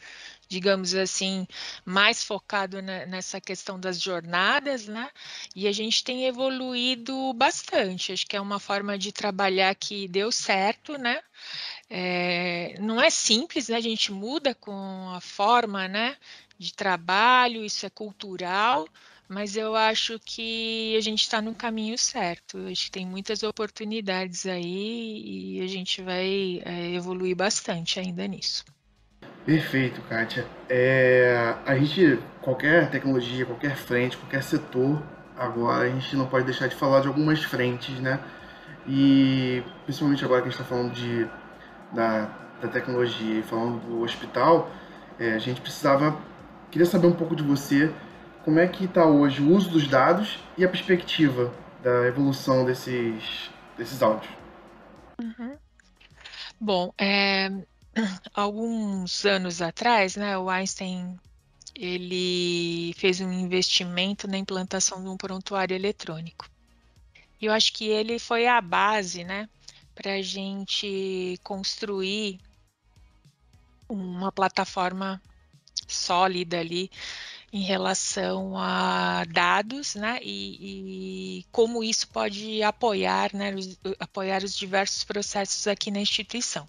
digamos 0.47 0.93
assim, 0.93 1.47
mais 1.83 2.23
focado 2.23 2.81
na, 2.81 3.05
nessa 3.05 3.41
questão 3.41 3.79
das 3.79 3.99
jornadas, 3.99 4.87
né? 4.87 5.09
E 5.55 5.67
a 5.67 5.71
gente 5.71 6.03
tem 6.03 6.25
evoluído 6.25 7.33
bastante. 7.33 8.11
Acho 8.11 8.27
que 8.27 8.35
é 8.35 8.41
uma 8.41 8.59
forma 8.59 8.97
de 8.97 9.11
trabalhar 9.11 9.73
que 9.75 10.07
deu 10.07 10.31
certo, 10.31 10.97
né? 10.97 11.21
É, 11.89 12.75
não 12.79 13.01
é 13.01 13.09
simples, 13.09 13.69
né? 13.69 13.77
A 13.77 13.81
gente 13.81 14.11
muda 14.11 14.53
com 14.53 15.09
a 15.09 15.19
forma, 15.19 15.87
né? 15.87 16.17
De 16.57 16.73
trabalho, 16.73 17.65
isso 17.65 17.85
é 17.85 17.89
cultural, 17.89 18.87
mas 19.33 19.57
eu 19.57 19.75
acho 19.75 20.19
que 20.19 20.95
a 20.95 21.01
gente 21.01 21.21
está 21.21 21.41
no 21.41 21.55
caminho 21.55 21.97
certo. 21.97 22.57
Acho 22.71 22.85
que 22.85 22.91
tem 22.91 23.05
muitas 23.05 23.41
oportunidades 23.43 24.45
aí 24.45 25.57
e 25.57 25.61
a 25.61 25.67
gente 25.67 26.01
vai 26.01 26.61
é, 26.63 26.91
evoluir 26.93 27.35
bastante 27.35 27.99
ainda 27.99 28.27
nisso. 28.27 28.63
Perfeito, 29.45 30.01
Kátia. 30.03 30.45
É, 30.69 31.55
a 31.65 31.75
gente, 31.75 32.17
qualquer 32.41 32.89
tecnologia, 32.89 33.45
qualquer 33.45 33.75
frente, 33.75 34.15
qualquer 34.15 34.41
setor, 34.41 35.03
agora 35.37 35.85
a 35.85 35.89
gente 35.89 36.15
não 36.15 36.27
pode 36.27 36.45
deixar 36.45 36.67
de 36.67 36.75
falar 36.75 37.01
de 37.01 37.07
algumas 37.07 37.43
frentes, 37.43 37.99
né? 37.99 38.19
E 38.87 39.63
principalmente 39.83 40.23
agora 40.23 40.41
que 40.41 40.47
a 40.47 40.51
gente 40.51 40.61
está 40.61 40.75
falando 40.75 40.93
de, 40.93 41.27
da, 41.91 42.29
da 42.61 42.67
tecnologia 42.69 43.39
e 43.39 43.43
falando 43.43 43.79
do 43.85 44.01
hospital, 44.01 44.71
é, 45.19 45.33
a 45.33 45.39
gente 45.39 45.59
precisava, 45.59 46.17
queria 46.71 46.85
saber 46.85 47.07
um 47.07 47.13
pouco 47.13 47.35
de 47.35 47.43
você, 47.43 47.91
como 48.43 48.59
é 48.59 48.67
que 48.67 48.85
está 48.85 49.05
hoje 49.05 49.41
o 49.41 49.51
uso 49.51 49.69
dos 49.69 49.87
dados 49.87 50.39
e 50.57 50.65
a 50.65 50.69
perspectiva 50.69 51.53
da 51.81 52.07
evolução 52.07 52.65
desses, 52.65 53.49
desses 53.77 54.01
áudios. 54.01 54.31
Uhum. 55.21 55.57
Bom, 56.59 56.93
é, 56.97 57.49
alguns 58.33 59.25
anos 59.25 59.61
atrás, 59.61 60.15
né, 60.15 60.37
o 60.37 60.49
Einstein 60.49 61.19
ele 61.75 62.93
fez 62.97 63.19
um 63.19 63.31
investimento 63.31 64.27
na 64.27 64.37
implantação 64.37 65.01
de 65.01 65.09
um 65.09 65.17
prontuário 65.17 65.75
eletrônico. 65.75 66.47
E 67.41 67.45
eu 67.45 67.51
acho 67.51 67.73
que 67.73 67.87
ele 67.87 68.19
foi 68.19 68.47
a 68.47 68.61
base, 68.61 69.23
né, 69.23 69.49
para 69.95 70.13
a 70.13 70.21
gente 70.21 71.39
construir 71.43 72.39
uma 73.89 74.31
plataforma 74.31 75.21
sólida 75.87 76.59
ali 76.59 76.89
em 77.53 77.61
relação 77.61 78.57
a 78.57 79.23
dados, 79.25 79.93
né, 79.93 80.17
e, 80.23 81.37
e 81.39 81.45
como 81.51 81.83
isso 81.83 82.07
pode 82.07 82.63
apoiar, 82.63 83.31
né, 83.31 83.53
os, 83.53 83.79
apoiar 83.99 84.43
os 84.43 84.55
diversos 84.55 85.03
processos 85.03 85.67
aqui 85.67 85.91
na 85.91 85.99
instituição. 85.99 86.67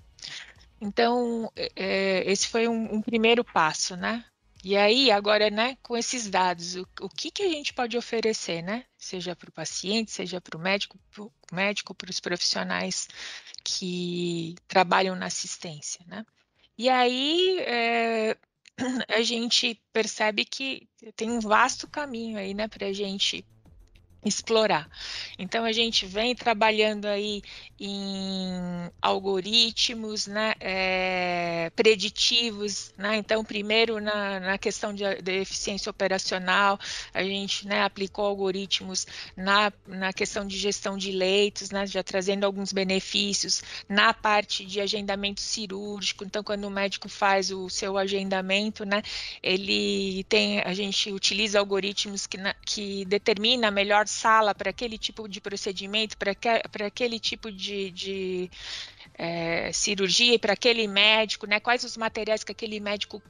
Então, 0.78 1.50
é, 1.56 2.30
esse 2.30 2.46
foi 2.48 2.68
um, 2.68 2.96
um, 2.96 3.00
primeiro 3.00 3.42
passo, 3.42 3.96
né? 3.96 4.22
E 4.62 4.76
aí, 4.76 5.10
agora, 5.10 5.48
né, 5.48 5.78
com 5.82 5.96
esses 5.96 6.28
dados, 6.28 6.76
o, 6.76 6.86
o 7.00 7.08
que, 7.08 7.30
que 7.30 7.42
a 7.42 7.48
gente 7.48 7.72
pode 7.72 7.96
oferecer, 7.96 8.60
né? 8.60 8.84
Seja 8.98 9.34
para 9.34 9.48
o 9.48 9.52
paciente, 9.52 10.10
seja 10.10 10.38
para 10.40 10.58
o 10.58 10.60
médico, 10.60 10.98
pro 11.10 11.32
médico, 11.50 11.94
para 11.94 12.10
os 12.10 12.20
profissionais 12.20 13.08
que 13.62 14.54
trabalham 14.68 15.16
na 15.16 15.26
assistência, 15.26 16.04
né? 16.06 16.26
E 16.76 16.90
aí, 16.90 17.58
é, 17.60 18.36
a 19.08 19.22
gente 19.22 19.80
percebe 19.92 20.44
que 20.44 20.88
tem 21.16 21.30
um 21.30 21.40
vasto 21.40 21.88
caminho 21.88 22.38
aí, 22.38 22.54
né, 22.54 22.68
para 22.68 22.86
a 22.86 22.92
gente 22.92 23.46
explorar. 24.24 24.88
Então 25.38 25.64
a 25.64 25.72
gente 25.72 26.06
vem 26.06 26.34
trabalhando 26.34 27.06
aí 27.06 27.42
em 27.78 28.90
algoritmos 29.02 30.26
né, 30.26 30.54
é, 30.60 31.70
preditivos, 31.76 32.94
né? 32.96 33.16
então 33.16 33.44
primeiro 33.44 34.00
na, 34.00 34.40
na 34.40 34.58
questão 34.58 34.94
de, 34.94 35.04
de, 35.22 35.32
eficiência 35.32 35.90
operacional, 35.90 36.78
a 37.12 37.22
gente 37.22 37.66
né, 37.66 37.82
aplicou 37.82 38.24
algoritmos 38.24 39.06
na, 39.36 39.72
na 39.86 40.12
questão 40.12 40.46
de 40.46 40.56
gestão 40.56 40.96
de 40.96 41.12
leitos, 41.12 41.70
né, 41.70 41.86
já 41.86 42.02
trazendo 42.02 42.44
alguns 42.44 42.72
benefícios 42.72 43.62
na 43.88 44.14
parte 44.14 44.64
de 44.64 44.80
agendamento 44.80 45.40
cirúrgico, 45.40 46.24
então 46.24 46.42
quando 46.42 46.64
o 46.64 46.70
médico 46.70 47.08
faz 47.08 47.50
o 47.50 47.68
seu 47.68 47.98
agendamento, 47.98 48.84
né, 48.84 49.02
ele 49.42 50.24
tem, 50.24 50.60
a 50.60 50.72
gente 50.72 51.12
utiliza 51.12 51.58
algoritmos 51.58 52.26
que, 52.26 52.38
que 52.64 53.04
determina 53.04 53.68
a 53.68 53.70
melhor 53.70 54.06
sala 54.14 54.54
para 54.54 54.70
aquele 54.70 54.96
tipo 54.96 55.28
de 55.28 55.40
procedimento, 55.40 56.16
para 56.16 56.86
aquele 56.86 57.18
tipo 57.18 57.50
de, 57.50 57.90
de 57.90 58.50
é, 59.18 59.72
cirurgia, 59.72 60.38
para 60.38 60.52
aquele 60.54 60.86
médico, 60.86 61.46
né? 61.46 61.60
Quais 61.60 61.84
os 61.84 61.96
materiais 61.96 62.44
que 62.44 62.52
aquele 62.52 62.80
médico 62.80 63.22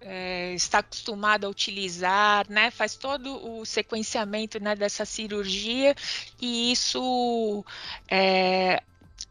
é, 0.00 0.52
está 0.54 0.78
acostumado 0.78 1.46
a 1.46 1.50
utilizar, 1.50 2.46
né? 2.48 2.70
Faz 2.70 2.96
todo 2.96 3.60
o 3.60 3.64
sequenciamento 3.64 4.58
né, 4.60 4.74
dessa 4.74 5.04
cirurgia 5.04 5.94
e 6.40 6.72
isso 6.72 7.64
é, 8.08 8.82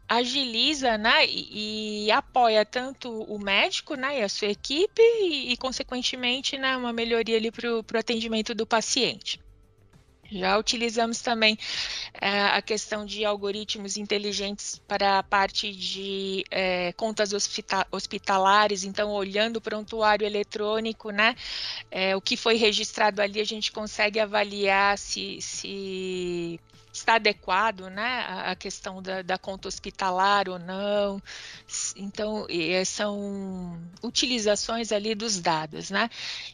agiliza 0.08 0.98
né, 0.98 1.26
e, 1.26 2.06
e, 2.06 2.10
apoia 2.10 2.64
tanto 2.64 3.10
o 3.10 3.38
médico 3.38 3.94
né, 3.94 4.20
e 4.20 4.22
a 4.22 4.28
sua 4.28 4.48
equipe 4.48 5.00
e, 5.00 5.52
e 5.52 5.56
consequentemente, 5.56 6.58
né, 6.58 6.76
uma 6.76 6.92
melhoria 6.92 7.36
ali 7.36 7.50
para 7.50 7.70
o 7.70 7.98
atendimento 7.98 8.54
do 8.54 8.66
paciente. 8.66 9.40
Já 10.32 10.56
utilizamos 10.56 11.20
também 11.20 11.58
é, 12.20 12.42
a 12.44 12.62
questão 12.62 13.04
de 13.04 13.24
algoritmos 13.24 13.96
inteligentes 13.96 14.80
para 14.88 15.18
a 15.18 15.22
parte 15.22 15.72
de 15.72 16.44
é, 16.50 16.92
contas 16.94 17.32
hospitalares, 17.90 18.84
então 18.84 19.10
olhando 19.10 19.56
o 19.56 19.60
prontuário 19.60 20.26
eletrônico, 20.26 21.10
né, 21.10 21.36
é, 21.90 22.16
o 22.16 22.20
que 22.20 22.36
foi 22.36 22.56
registrado 22.56 23.20
ali, 23.20 23.40
a 23.40 23.44
gente 23.44 23.70
consegue 23.70 24.18
avaliar 24.18 24.96
se, 24.96 25.38
se 25.42 26.58
está 26.92 27.14
adequado, 27.14 27.88
né, 27.90 28.24
a, 28.46 28.54
questão 28.54 29.02
da, 29.02 29.22
da, 29.22 29.38
conta 29.38 29.68
hospitalar 29.68 30.48
ou 30.48 30.58
não. 30.58 31.22
Então, 31.96 32.46
são 32.86 33.80
utilizações 34.02 34.92
ali 34.92 35.14
dos 35.14 35.40
dados, 35.40 35.90
né, 35.90 36.08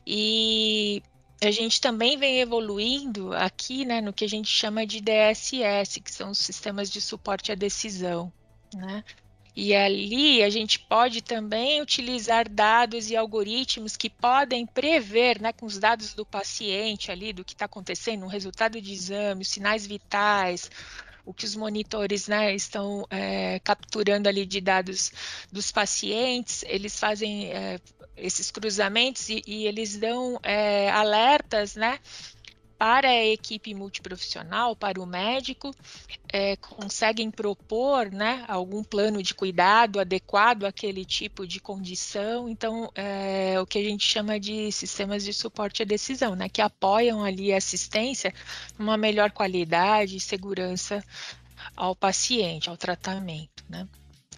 e 0.07 1.03
a 1.41 1.51
gente 1.51 1.81
também 1.81 2.17
vem 2.17 2.41
evoluindo 2.41 3.33
aqui 3.33 3.85
né, 3.85 4.01
no 4.01 4.13
que 4.13 4.25
a 4.25 4.29
gente 4.29 4.49
chama 4.49 4.87
de 4.87 5.01
DSS, 5.01 6.01
que 6.01 6.13
são 6.13 6.31
os 6.31 6.39
sistemas 6.39 6.91
de 6.91 7.01
suporte 7.01 7.53
à 7.53 7.55
decisão. 7.55 8.33
Né? 8.75 9.05
E 9.55 9.75
ali 9.75 10.43
a 10.43 10.51
gente 10.51 10.79
pode 10.79 11.23
também 11.23 11.81
utilizar 11.81 12.49
dados 12.49 13.11
e 13.11 13.17
algoritmos 13.17 13.97
que 13.97 14.09
podem 14.09 14.67
prever, 14.67 15.41
né, 15.41 15.53
com 15.53 15.67
os 15.67 15.79
dados 15.79 16.15
do 16.15 16.25
paciente 16.25 17.11
ali, 17.11 17.33
do 17.33 17.45
que 17.45 17.55
está 17.55 17.65
acontecendo, 17.65 18.25
o 18.25 18.29
resultado 18.29 18.81
de 18.81 18.93
exame, 18.93 19.43
os 19.43 19.49
sinais 19.49 19.87
vitais, 19.87 20.71
o 21.29 21.35
que 21.35 21.45
os 21.45 21.55
monitores 21.55 22.27
né, 22.27 22.55
estão 22.55 23.07
é, 23.11 23.61
capturando 23.61 24.31
ali 24.31 24.47
de 24.47 24.63
dados 24.63 25.13
dos 25.53 25.71
pacientes, 25.71 26.65
eles 26.67 26.99
fazem 26.99 27.53
é, 27.53 27.79
esses 28.17 28.51
cruzamentos 28.51 29.29
e, 29.29 29.43
e 29.47 29.67
eles 29.67 29.99
dão 29.99 30.41
é, 30.43 30.89
alertas, 30.91 31.77
né? 31.77 32.01
Para 32.79 33.09
a 33.09 33.27
equipe 33.27 33.75
multiprofissional, 33.75 34.77
para 34.77 35.01
o 35.01 35.07
médico, 35.07 35.75
é, 36.33 36.55
conseguem 36.57 37.29
propor 37.29 38.09
né, 38.13 38.45
algum 38.47 38.85
plano 38.85 39.21
de 39.21 39.35
cuidado 39.35 39.99
adequado 39.99 40.65
àquele 40.65 41.05
tipo 41.05 41.45
de 41.45 41.59
condição. 41.59 42.49
Então, 42.49 42.89
é, 42.95 43.61
o 43.61 43.67
que 43.67 43.79
a 43.79 43.83
gente 43.83 44.07
chama 44.07 44.39
de 44.39 44.71
sistemas 44.71 45.25
de 45.25 45.33
suporte 45.33 45.83
à 45.83 45.85
decisão, 45.85 46.37
né, 46.37 46.49
que 46.49 46.63
apoiam 46.63 47.25
ali 47.25 47.53
a 47.53 47.57
assistência 47.57 48.33
uma 48.79 48.97
melhor 48.97 49.33
qualidade 49.33 50.17
e 50.17 50.21
segurança 50.21 51.05
ao 51.77 51.97
paciente, 51.97 52.71
ao 52.71 52.77
tratamento. 52.77 53.65
Né? 53.69 53.89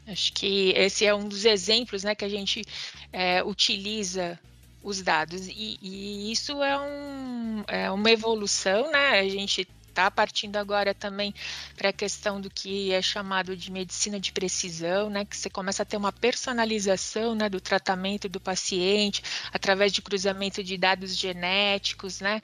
Acho 0.07 0.33
que 0.33 0.71
esse 0.71 1.05
é 1.05 1.15
um 1.15 1.29
dos 1.29 1.45
exemplos 1.45 2.05
né, 2.05 2.15
que 2.15 2.25
a 2.25 2.29
gente 2.29 2.65
é, 3.13 3.43
utiliza 3.45 4.39
os 4.83 5.03
dados. 5.03 5.47
E, 5.49 5.79
e 5.83 6.33
isso 6.33 6.63
é, 6.63 6.79
um, 6.79 7.65
é, 7.69 7.91
uma 7.91 8.11
evolução, 8.11 8.91
né? 8.91 9.21
A 9.21 9.29
gente 9.29 9.69
está 9.91 10.11
partindo 10.11 10.57
agora 10.57 10.95
também 10.95 11.35
para 11.77 11.91
a 11.91 11.93
questão 11.93 12.41
do 12.41 12.49
que 12.49 12.93
é 12.93 13.03
chamado 13.03 13.57
de 13.57 13.71
medicina 13.71 14.19
de 14.19 14.33
precisão, 14.33 15.11
né? 15.11 15.25
Que 15.25 15.37
você 15.37 15.51
começa 15.51 15.83
a 15.83 15.87
ter 15.87 15.97
uma 15.97 16.13
personalização 16.13 17.35
né, 17.35 17.49
do 17.49 17.61
tratamento 17.61 18.29
do 18.29 18.41
paciente 18.41 19.23
através 19.53 19.93
de 19.93 20.01
cruzamento 20.01 20.63
de 20.65 20.77
dados 20.79 21.17
genéticos, 21.17 22.21
né? 22.21 22.41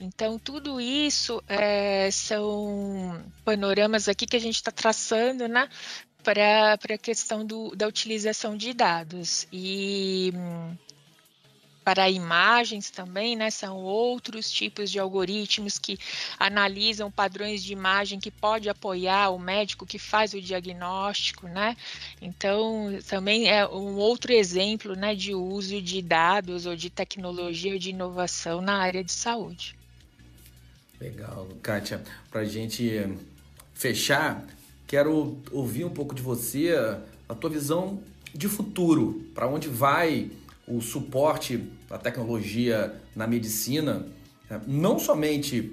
Então, 0.00 0.38
tudo 0.38 0.80
isso 0.80 1.42
é, 1.48 2.10
são 2.10 3.24
panoramas 3.44 4.08
aqui 4.08 4.26
que 4.26 4.36
a 4.36 4.40
gente 4.40 4.56
está 4.56 4.70
traçando, 4.70 5.48
né? 5.48 5.68
para 6.22 6.74
a 6.74 6.98
questão 6.98 7.44
do, 7.46 7.74
da 7.74 7.88
utilização 7.88 8.54
de 8.54 8.74
dados. 8.74 9.46
E 9.50 10.30
para 11.84 12.10
imagens 12.10 12.90
também, 12.90 13.36
né? 13.36 13.50
São 13.50 13.76
outros 13.78 14.50
tipos 14.50 14.90
de 14.90 14.98
algoritmos 14.98 15.78
que 15.78 15.98
analisam 16.38 17.10
padrões 17.10 17.62
de 17.62 17.72
imagem 17.72 18.20
que 18.20 18.30
pode 18.30 18.68
apoiar 18.68 19.30
o 19.30 19.38
médico 19.38 19.86
que 19.86 19.98
faz 19.98 20.34
o 20.34 20.40
diagnóstico, 20.40 21.48
né? 21.48 21.76
Então, 22.20 22.98
também 23.08 23.48
é 23.48 23.66
um 23.66 23.96
outro 23.96 24.32
exemplo, 24.32 24.94
né, 24.94 25.14
de 25.14 25.34
uso 25.34 25.80
de 25.80 26.02
dados 26.02 26.66
ou 26.66 26.76
de 26.76 26.90
tecnologia 26.90 27.72
ou 27.72 27.78
de 27.78 27.90
inovação 27.90 28.60
na 28.60 28.78
área 28.78 29.02
de 29.02 29.12
saúde. 29.12 29.76
Legal, 31.00 31.48
Kátia. 31.62 32.02
Para 32.30 32.42
a 32.42 32.44
gente 32.44 33.08
fechar, 33.72 34.44
Quero 34.90 35.36
ouvir 35.52 35.84
um 35.84 35.90
pouco 35.90 36.12
de 36.12 36.20
você, 36.20 36.74
a 37.28 37.32
tua 37.32 37.48
visão 37.48 38.02
de 38.34 38.48
futuro, 38.48 39.24
para 39.32 39.46
onde 39.46 39.68
vai 39.68 40.28
o 40.70 40.80
suporte 40.80 41.68
da 41.88 41.98
tecnologia 41.98 42.94
na 43.14 43.26
medicina, 43.26 44.06
né? 44.48 44.60
não 44.66 44.98
somente 44.98 45.72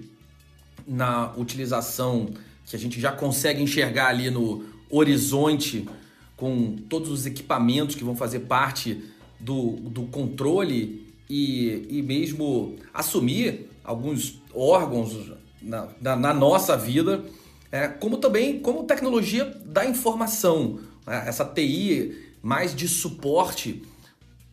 na 0.88 1.34
utilização 1.38 2.34
que 2.66 2.76
a 2.76 2.80
gente 2.80 3.00
já 3.00 3.12
consegue 3.12 3.62
enxergar 3.62 4.08
ali 4.08 4.30
no 4.30 4.66
horizonte 4.90 5.88
com 6.36 6.76
todos 6.90 7.10
os 7.10 7.26
equipamentos 7.26 7.96
que 7.96 8.04
vão 8.04 8.16
fazer 8.16 8.42
parte 8.42 9.04
do, 9.40 9.72
do 9.74 10.04
controle 10.04 11.08
e, 11.30 11.88
e 11.90 12.02
mesmo 12.02 12.76
assumir 12.94 13.70
alguns 13.84 14.42
órgãos 14.54 15.32
na, 15.62 15.90
na, 16.02 16.16
na 16.16 16.34
nossa 16.34 16.78
vida, 16.78 17.24
é, 17.72 17.88
como 17.88 18.18
também 18.18 18.60
como 18.60 18.84
tecnologia 18.84 19.46
da 19.66 19.86
informação, 19.86 20.80
né? 21.06 21.24
essa 21.28 21.46
TI 21.46 22.16
mais 22.42 22.74
de 22.76 22.88
suporte, 22.88 23.84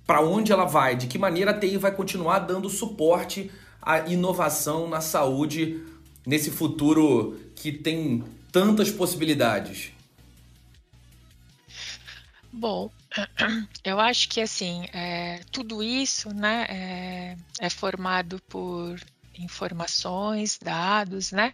para 0.06 0.20
onde 0.20 0.52
ela 0.52 0.64
vai, 0.64 0.96
de 0.96 1.06
que 1.06 1.18
maneira 1.18 1.50
a 1.50 1.58
TI 1.58 1.76
vai 1.76 1.92
continuar 1.92 2.40
dando 2.40 2.68
suporte 2.68 3.50
à 3.80 4.00
inovação 4.00 4.88
na 4.88 5.00
saúde 5.00 5.82
nesse 6.26 6.50
futuro 6.50 7.38
que 7.54 7.72
tem 7.72 8.24
tantas 8.50 8.90
possibilidades. 8.90 9.92
Bom, 12.52 12.90
eu 13.84 13.98
acho 13.98 14.28
que 14.28 14.40
assim, 14.40 14.86
é, 14.92 15.40
tudo 15.50 15.82
isso 15.82 16.32
né, 16.32 16.66
é, 16.68 17.36
é 17.60 17.70
formado 17.70 18.40
por 18.48 19.00
informações, 19.38 20.58
dados, 20.58 21.32
né? 21.32 21.52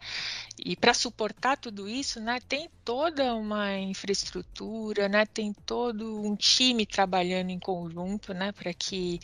E 0.58 0.76
para 0.76 0.94
suportar 0.94 1.56
tudo 1.56 1.88
isso, 1.88 2.20
né, 2.20 2.38
tem 2.48 2.68
toda 2.84 3.34
uma 3.34 3.78
infraestrutura, 3.78 5.08
né, 5.08 5.24
tem 5.26 5.52
todo 5.52 6.20
um 6.20 6.36
time 6.36 6.84
trabalhando 6.84 7.50
em 7.50 7.58
conjunto, 7.58 8.34
né, 8.34 8.52
para 8.52 8.72
que 8.74 9.20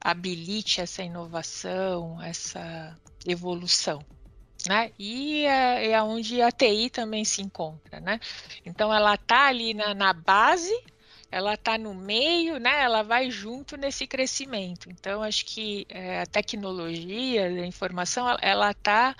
habilite 0.00 0.80
essa 0.80 1.02
inovação, 1.02 2.20
essa 2.22 2.98
evolução. 3.26 4.04
Né? 4.66 4.90
E 4.98 5.44
é, 5.44 5.92
é 5.92 6.02
onde 6.02 6.42
a 6.42 6.50
TI 6.50 6.90
também 6.90 7.24
se 7.24 7.40
encontra, 7.40 8.00
né? 8.00 8.18
Então 8.66 8.92
ela 8.92 9.14
está 9.14 9.46
ali 9.46 9.72
na, 9.72 9.94
na 9.94 10.12
base, 10.12 10.74
ela 11.30 11.54
está 11.54 11.76
no 11.76 11.94
meio, 11.94 12.58
né? 12.58 12.82
Ela 12.82 13.02
vai 13.02 13.30
junto 13.30 13.76
nesse 13.76 14.06
crescimento. 14.06 14.88
Então, 14.90 15.22
acho 15.22 15.44
que 15.44 15.86
é, 15.88 16.22
a 16.22 16.26
tecnologia, 16.26 17.46
a 17.46 17.66
informação, 17.66 18.36
ela 18.40 18.70
está 18.70 19.14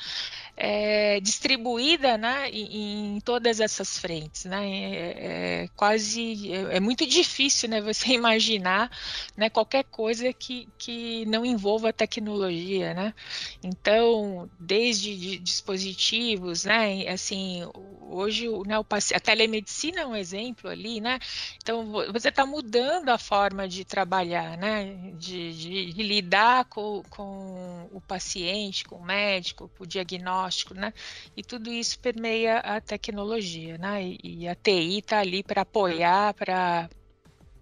é, 0.57 1.21
distribuída, 1.21 2.17
né? 2.17 2.49
Em, 2.51 3.17
em, 3.17 3.21
todas 3.21 3.61
essas 3.61 3.99
frentes, 3.99 4.47
né? 4.47 4.67
É, 4.69 5.65
é 5.65 5.69
quase 5.77 6.51
é, 6.51 6.77
é, 6.77 6.81
muito 6.81 7.07
difícil, 7.07 7.69
né? 7.69 7.81
Você 7.83 8.09
imaginar, 8.15 8.91
né? 9.37 9.51
Qualquer 9.51 9.85
coisa 9.85 10.33
que, 10.33 10.67
que 10.79 11.27
não 11.27 11.45
envolva 11.45 11.93
tecnologia, 11.93 12.95
né? 12.95 13.15
Então, 13.63 14.49
desde 14.59 15.39
dispositivos, 15.39 16.65
né? 16.65 17.07
Assim, 17.09 17.69
hoje, 18.09 18.49
né? 18.67 18.79
O, 18.79 18.87
a 19.15 19.21
telemedicina 19.21 20.01
é 20.01 20.07
um 20.07 20.17
exemplo 20.17 20.71
ali, 20.71 21.01
né? 21.03 21.19
Então 21.63 21.98
você 22.13 22.29
está 22.29 22.47
mudando 22.47 23.09
a 23.09 23.19
forma 23.19 23.69
de 23.69 23.85
trabalhar, 23.85 24.57
né? 24.57 25.13
De, 25.15 25.53
de, 25.53 25.93
de 25.93 26.03
lidar 26.03 26.65
com, 26.67 27.03
com, 27.11 27.89
o 27.93 28.01
paciente, 28.01 28.85
com 28.85 28.97
o 28.97 29.05
médico, 29.05 29.71
com 29.77 29.85
o 29.85 29.87
diagnóstico, 29.87 30.75
né? 30.75 30.93
E 31.37 31.43
tudo 31.43 31.71
isso 31.71 31.99
permeia 31.99 32.59
a 32.59 32.81
tecnologia, 32.81 33.79
né? 33.79 34.03
E, 34.03 34.43
e 34.43 34.49
a 34.49 34.55
TI 34.55 34.99
está 34.99 35.21
ali 35.21 35.43
para 35.43 35.63
apoiar, 35.63 36.35
para 36.35 36.89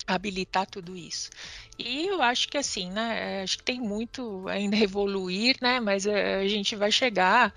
habilitar 0.06 0.66
tudo 0.66 0.96
isso. 0.96 1.30
E 1.78 2.06
eu 2.06 2.22
acho 2.22 2.48
que 2.48 2.56
assim, 2.56 2.90
né? 2.90 3.40
É, 3.40 3.42
acho 3.42 3.58
que 3.58 3.64
tem 3.64 3.80
muito 3.80 4.46
ainda 4.48 4.76
evoluir, 4.76 5.56
né? 5.60 5.80
Mas 5.80 6.06
é, 6.06 6.36
a 6.36 6.48
gente 6.48 6.76
vai 6.76 6.90
chegar 6.90 7.52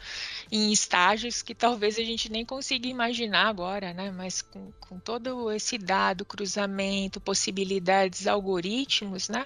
em 0.51 0.71
estágios 0.71 1.41
que 1.41 1.53
talvez 1.55 1.97
a 1.97 2.03
gente 2.03 2.31
nem 2.31 2.43
consiga 2.43 2.87
imaginar 2.87 3.47
agora, 3.47 3.93
né? 3.93 4.11
Mas 4.11 4.41
com, 4.41 4.71
com 4.79 4.99
todo 4.99 5.51
esse 5.51 5.77
dado, 5.77 6.25
cruzamento, 6.25 7.21
possibilidades, 7.21 8.27
algoritmos, 8.27 9.29
né? 9.29 9.45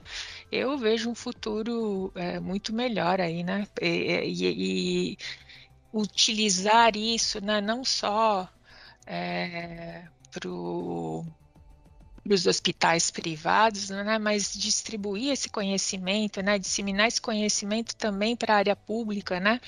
Eu 0.52 0.78
vejo 0.78 1.10
um 1.10 1.16
futuro 1.16 2.12
é, 2.16 2.39
muito 2.39 2.74
melhor 2.74 3.20
aí, 3.22 3.44
né? 3.44 3.68
E, 3.82 3.88
e, 3.88 5.13
e 5.13 5.18
utilizar 5.94 6.96
isso, 6.96 7.44
né? 7.44 7.62
Não 7.62 7.84
só 7.84 8.50
é, 9.06 10.04
para 10.32 10.50
o 10.50 11.26
para 12.23 12.33
os 12.33 12.47
hospitais 12.47 13.12
privados, 13.12 13.89
né, 13.89 14.17
mas 14.17 14.53
distribuir 14.53 15.31
esse 15.31 15.49
conhecimento, 15.49 16.41
né, 16.41 16.57
disseminar 16.57 17.07
esse 17.07 17.21
conhecimento 17.21 17.95
também 17.95 18.36
para 18.36 18.53
a 18.53 18.57
área 18.57 18.75
pública, 18.75 19.39
né, 19.39 19.59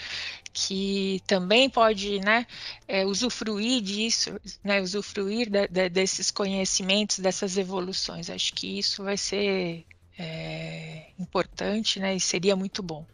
que 0.53 1.21
também 1.27 1.69
pode 1.69 2.19
né, 2.21 2.47
é, 2.87 3.05
usufruir 3.05 3.81
disso, 3.81 4.39
né, 4.63 4.81
usufruir 4.81 5.49
de, 5.49 5.67
de, 5.67 5.89
desses 5.89 6.31
conhecimentos, 6.31 7.19
dessas 7.19 7.57
evoluções. 7.57 8.29
Acho 8.29 8.53
que 8.53 8.79
isso 8.79 9.03
vai 9.03 9.17
ser 9.17 9.85
é, 10.17 11.07
importante 11.19 11.99
né, 11.99 12.15
e 12.15 12.19
seria 12.21 12.55
muito 12.55 12.81
bom. 12.81 13.05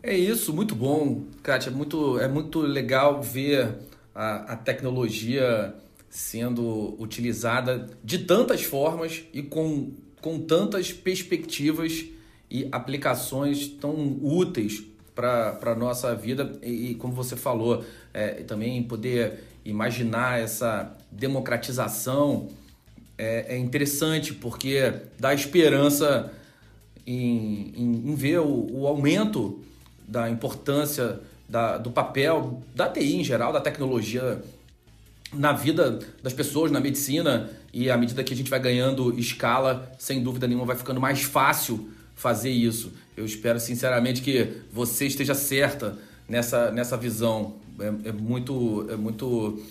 É 0.00 0.16
isso, 0.16 0.52
muito 0.52 0.74
bom, 0.74 1.24
Kátia. 1.42 1.70
Muito, 1.70 2.18
é 2.18 2.28
muito 2.28 2.60
legal 2.60 3.20
ver 3.22 3.76
a, 4.14 4.52
a 4.52 4.56
tecnologia 4.56 5.74
sendo 6.12 6.94
utilizada 7.00 7.88
de 8.04 8.18
tantas 8.18 8.62
formas 8.62 9.24
e 9.32 9.42
com, 9.42 9.92
com 10.20 10.38
tantas 10.38 10.92
perspectivas 10.92 12.04
e 12.50 12.68
aplicações 12.70 13.66
tão 13.66 14.18
úteis 14.22 14.84
para 15.14 15.58
a 15.62 15.74
nossa 15.74 16.14
vida. 16.14 16.52
E, 16.62 16.90
e, 16.90 16.94
como 16.96 17.14
você 17.14 17.34
falou, 17.34 17.82
é, 18.12 18.42
também 18.42 18.82
poder 18.82 19.42
imaginar 19.64 20.38
essa 20.38 20.94
democratização 21.10 22.50
é, 23.16 23.54
é 23.54 23.58
interessante 23.58 24.34
porque 24.34 24.92
dá 25.18 25.32
esperança 25.32 26.30
em, 27.06 27.72
em, 27.74 28.10
em 28.10 28.14
ver 28.14 28.40
o, 28.40 28.66
o, 28.70 28.86
aumento 28.86 29.64
da 30.06 30.28
importância 30.28 31.20
da, 31.48 31.78
do 31.78 31.90
papel 31.90 32.62
da 32.74 32.86
TI 32.86 33.16
em 33.16 33.24
geral, 33.24 33.50
da 33.50 33.62
tecnologia 33.62 34.42
na 35.32 35.52
vida 35.52 35.98
das 36.22 36.32
pessoas, 36.32 36.70
na 36.70 36.80
medicina, 36.80 37.50
e 37.72 37.90
à 37.90 37.96
medida 37.96 38.22
que 38.22 38.34
a 38.34 38.36
gente 38.36 38.50
vai 38.50 38.60
ganhando 38.60 39.18
escala, 39.18 39.90
sem 39.98 40.22
dúvida 40.22 40.46
nenhuma 40.46 40.66
vai 40.66 40.76
ficando 40.76 41.00
mais 41.00 41.22
fácil 41.22 41.88
fazer 42.14 42.50
isso. 42.50 42.92
Eu 43.16 43.24
espero 43.24 43.58
sinceramente 43.58 44.22
que 44.22 44.48
você 44.72 45.06
esteja 45.06 45.34
certa 45.34 45.98
nessa, 46.28 46.70
nessa 46.70 46.96
visão. 46.96 47.54
É, 47.78 48.08
é 48.08 48.12
muito, 48.12 48.86
é 48.90 48.96
muito 48.96 49.62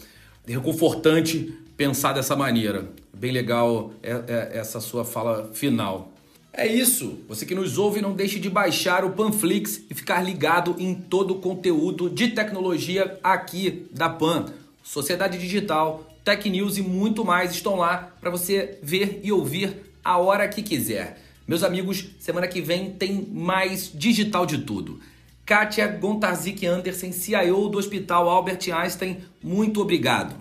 reconfortante 0.48 1.54
pensar 1.78 2.14
dessa 2.14 2.36
maneira. 2.36 2.90
Bem 3.14 3.32
legal 3.32 3.94
é, 4.02 4.12
é, 4.12 4.58
essa 4.58 4.80
sua 4.80 5.06
fala 5.06 5.52
final. 5.54 6.12
É 6.54 6.68
isso. 6.68 7.20
Você 7.30 7.46
que 7.46 7.56
nos 7.56 7.78
ouve, 7.78 8.02
não 8.02 8.14
deixe 8.14 8.40
de 8.40 8.50
baixar 8.50 9.06
o 9.06 9.12
Panflix 9.12 9.82
e 9.90 9.94
ficar 9.94 10.22
ligado 10.22 10.76
em 10.78 10.94
todo 10.94 11.32
o 11.32 11.40
conteúdo 11.40 12.10
de 12.10 12.30
tecnologia 12.30 13.18
aqui 13.24 13.88
da 13.92 14.10
Pan. 14.10 14.46
Sociedade 14.92 15.38
Digital, 15.38 16.04
Tech 16.22 16.50
News 16.50 16.78
e 16.78 16.82
muito 16.82 17.24
mais 17.24 17.52
estão 17.52 17.78
lá 17.78 18.12
para 18.20 18.30
você 18.30 18.78
ver 18.84 19.22
e 19.24 19.32
ouvir 19.32 19.96
a 20.04 20.18
hora 20.18 20.50
que 20.50 20.62
quiser. 20.62 21.18
Meus 21.48 21.64
amigos, 21.64 22.10
semana 22.20 22.46
que 22.46 22.60
vem 22.60 22.92
tem 22.92 23.26
mais 23.32 23.90
digital 23.96 24.46
de 24.46 24.58
tudo. 24.58 25.00
Kátia 25.46 25.88
Gontarzik 25.88 26.66
Andersen, 26.66 27.14
CIO 27.14 27.70
do 27.70 27.78
Hospital 27.78 28.28
Albert 28.28 28.70
Einstein, 28.70 29.24
muito 29.42 29.80
obrigado. 29.80 30.36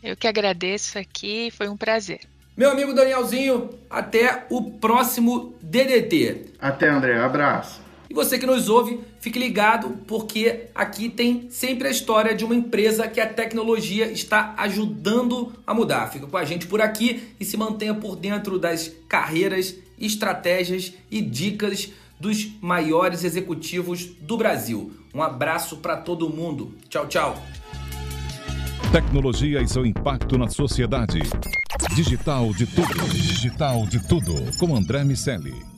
Eu 0.00 0.16
que 0.16 0.28
agradeço 0.28 0.96
aqui, 0.96 1.50
foi 1.50 1.66
um 1.66 1.76
prazer. 1.76 2.20
Meu 2.56 2.70
amigo 2.70 2.94
Danielzinho, 2.94 3.68
até 3.90 4.46
o 4.48 4.62
próximo 4.70 5.56
DDT. 5.60 6.52
Até, 6.60 6.88
André, 6.88 7.18
abraço. 7.18 7.87
E 8.10 8.14
você 8.14 8.38
que 8.38 8.46
nos 8.46 8.68
ouve, 8.68 9.00
fique 9.20 9.38
ligado 9.38 9.90
porque 10.06 10.68
aqui 10.74 11.10
tem 11.10 11.48
sempre 11.50 11.88
a 11.88 11.90
história 11.90 12.34
de 12.34 12.44
uma 12.44 12.54
empresa 12.54 13.06
que 13.06 13.20
a 13.20 13.26
tecnologia 13.26 14.10
está 14.10 14.54
ajudando 14.56 15.52
a 15.66 15.74
mudar. 15.74 16.10
Fica 16.10 16.26
com 16.26 16.36
a 16.36 16.44
gente 16.44 16.66
por 16.66 16.80
aqui 16.80 17.34
e 17.38 17.44
se 17.44 17.56
mantenha 17.56 17.94
por 17.94 18.16
dentro 18.16 18.58
das 18.58 18.90
carreiras, 19.08 19.74
estratégias 20.00 20.94
e 21.10 21.20
dicas 21.20 21.90
dos 22.18 22.48
maiores 22.60 23.24
executivos 23.24 24.06
do 24.20 24.36
Brasil. 24.36 24.92
Um 25.14 25.22
abraço 25.22 25.76
para 25.76 25.96
todo 25.96 26.30
mundo. 26.30 26.74
Tchau, 26.88 27.06
tchau. 27.06 27.42
Tecnologia 28.90 29.60
e 29.60 29.68
seu 29.68 29.84
impacto 29.84 30.38
na 30.38 30.48
sociedade. 30.48 31.20
Digital 31.94 32.54
de 32.54 32.66
tudo. 32.66 33.08
Digital 33.10 33.86
de 33.86 34.00
tudo. 34.08 34.34
Com 34.58 34.74
André 34.74 35.04
Miscelli. 35.04 35.77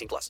18 0.00 0.08
plus. 0.08 0.28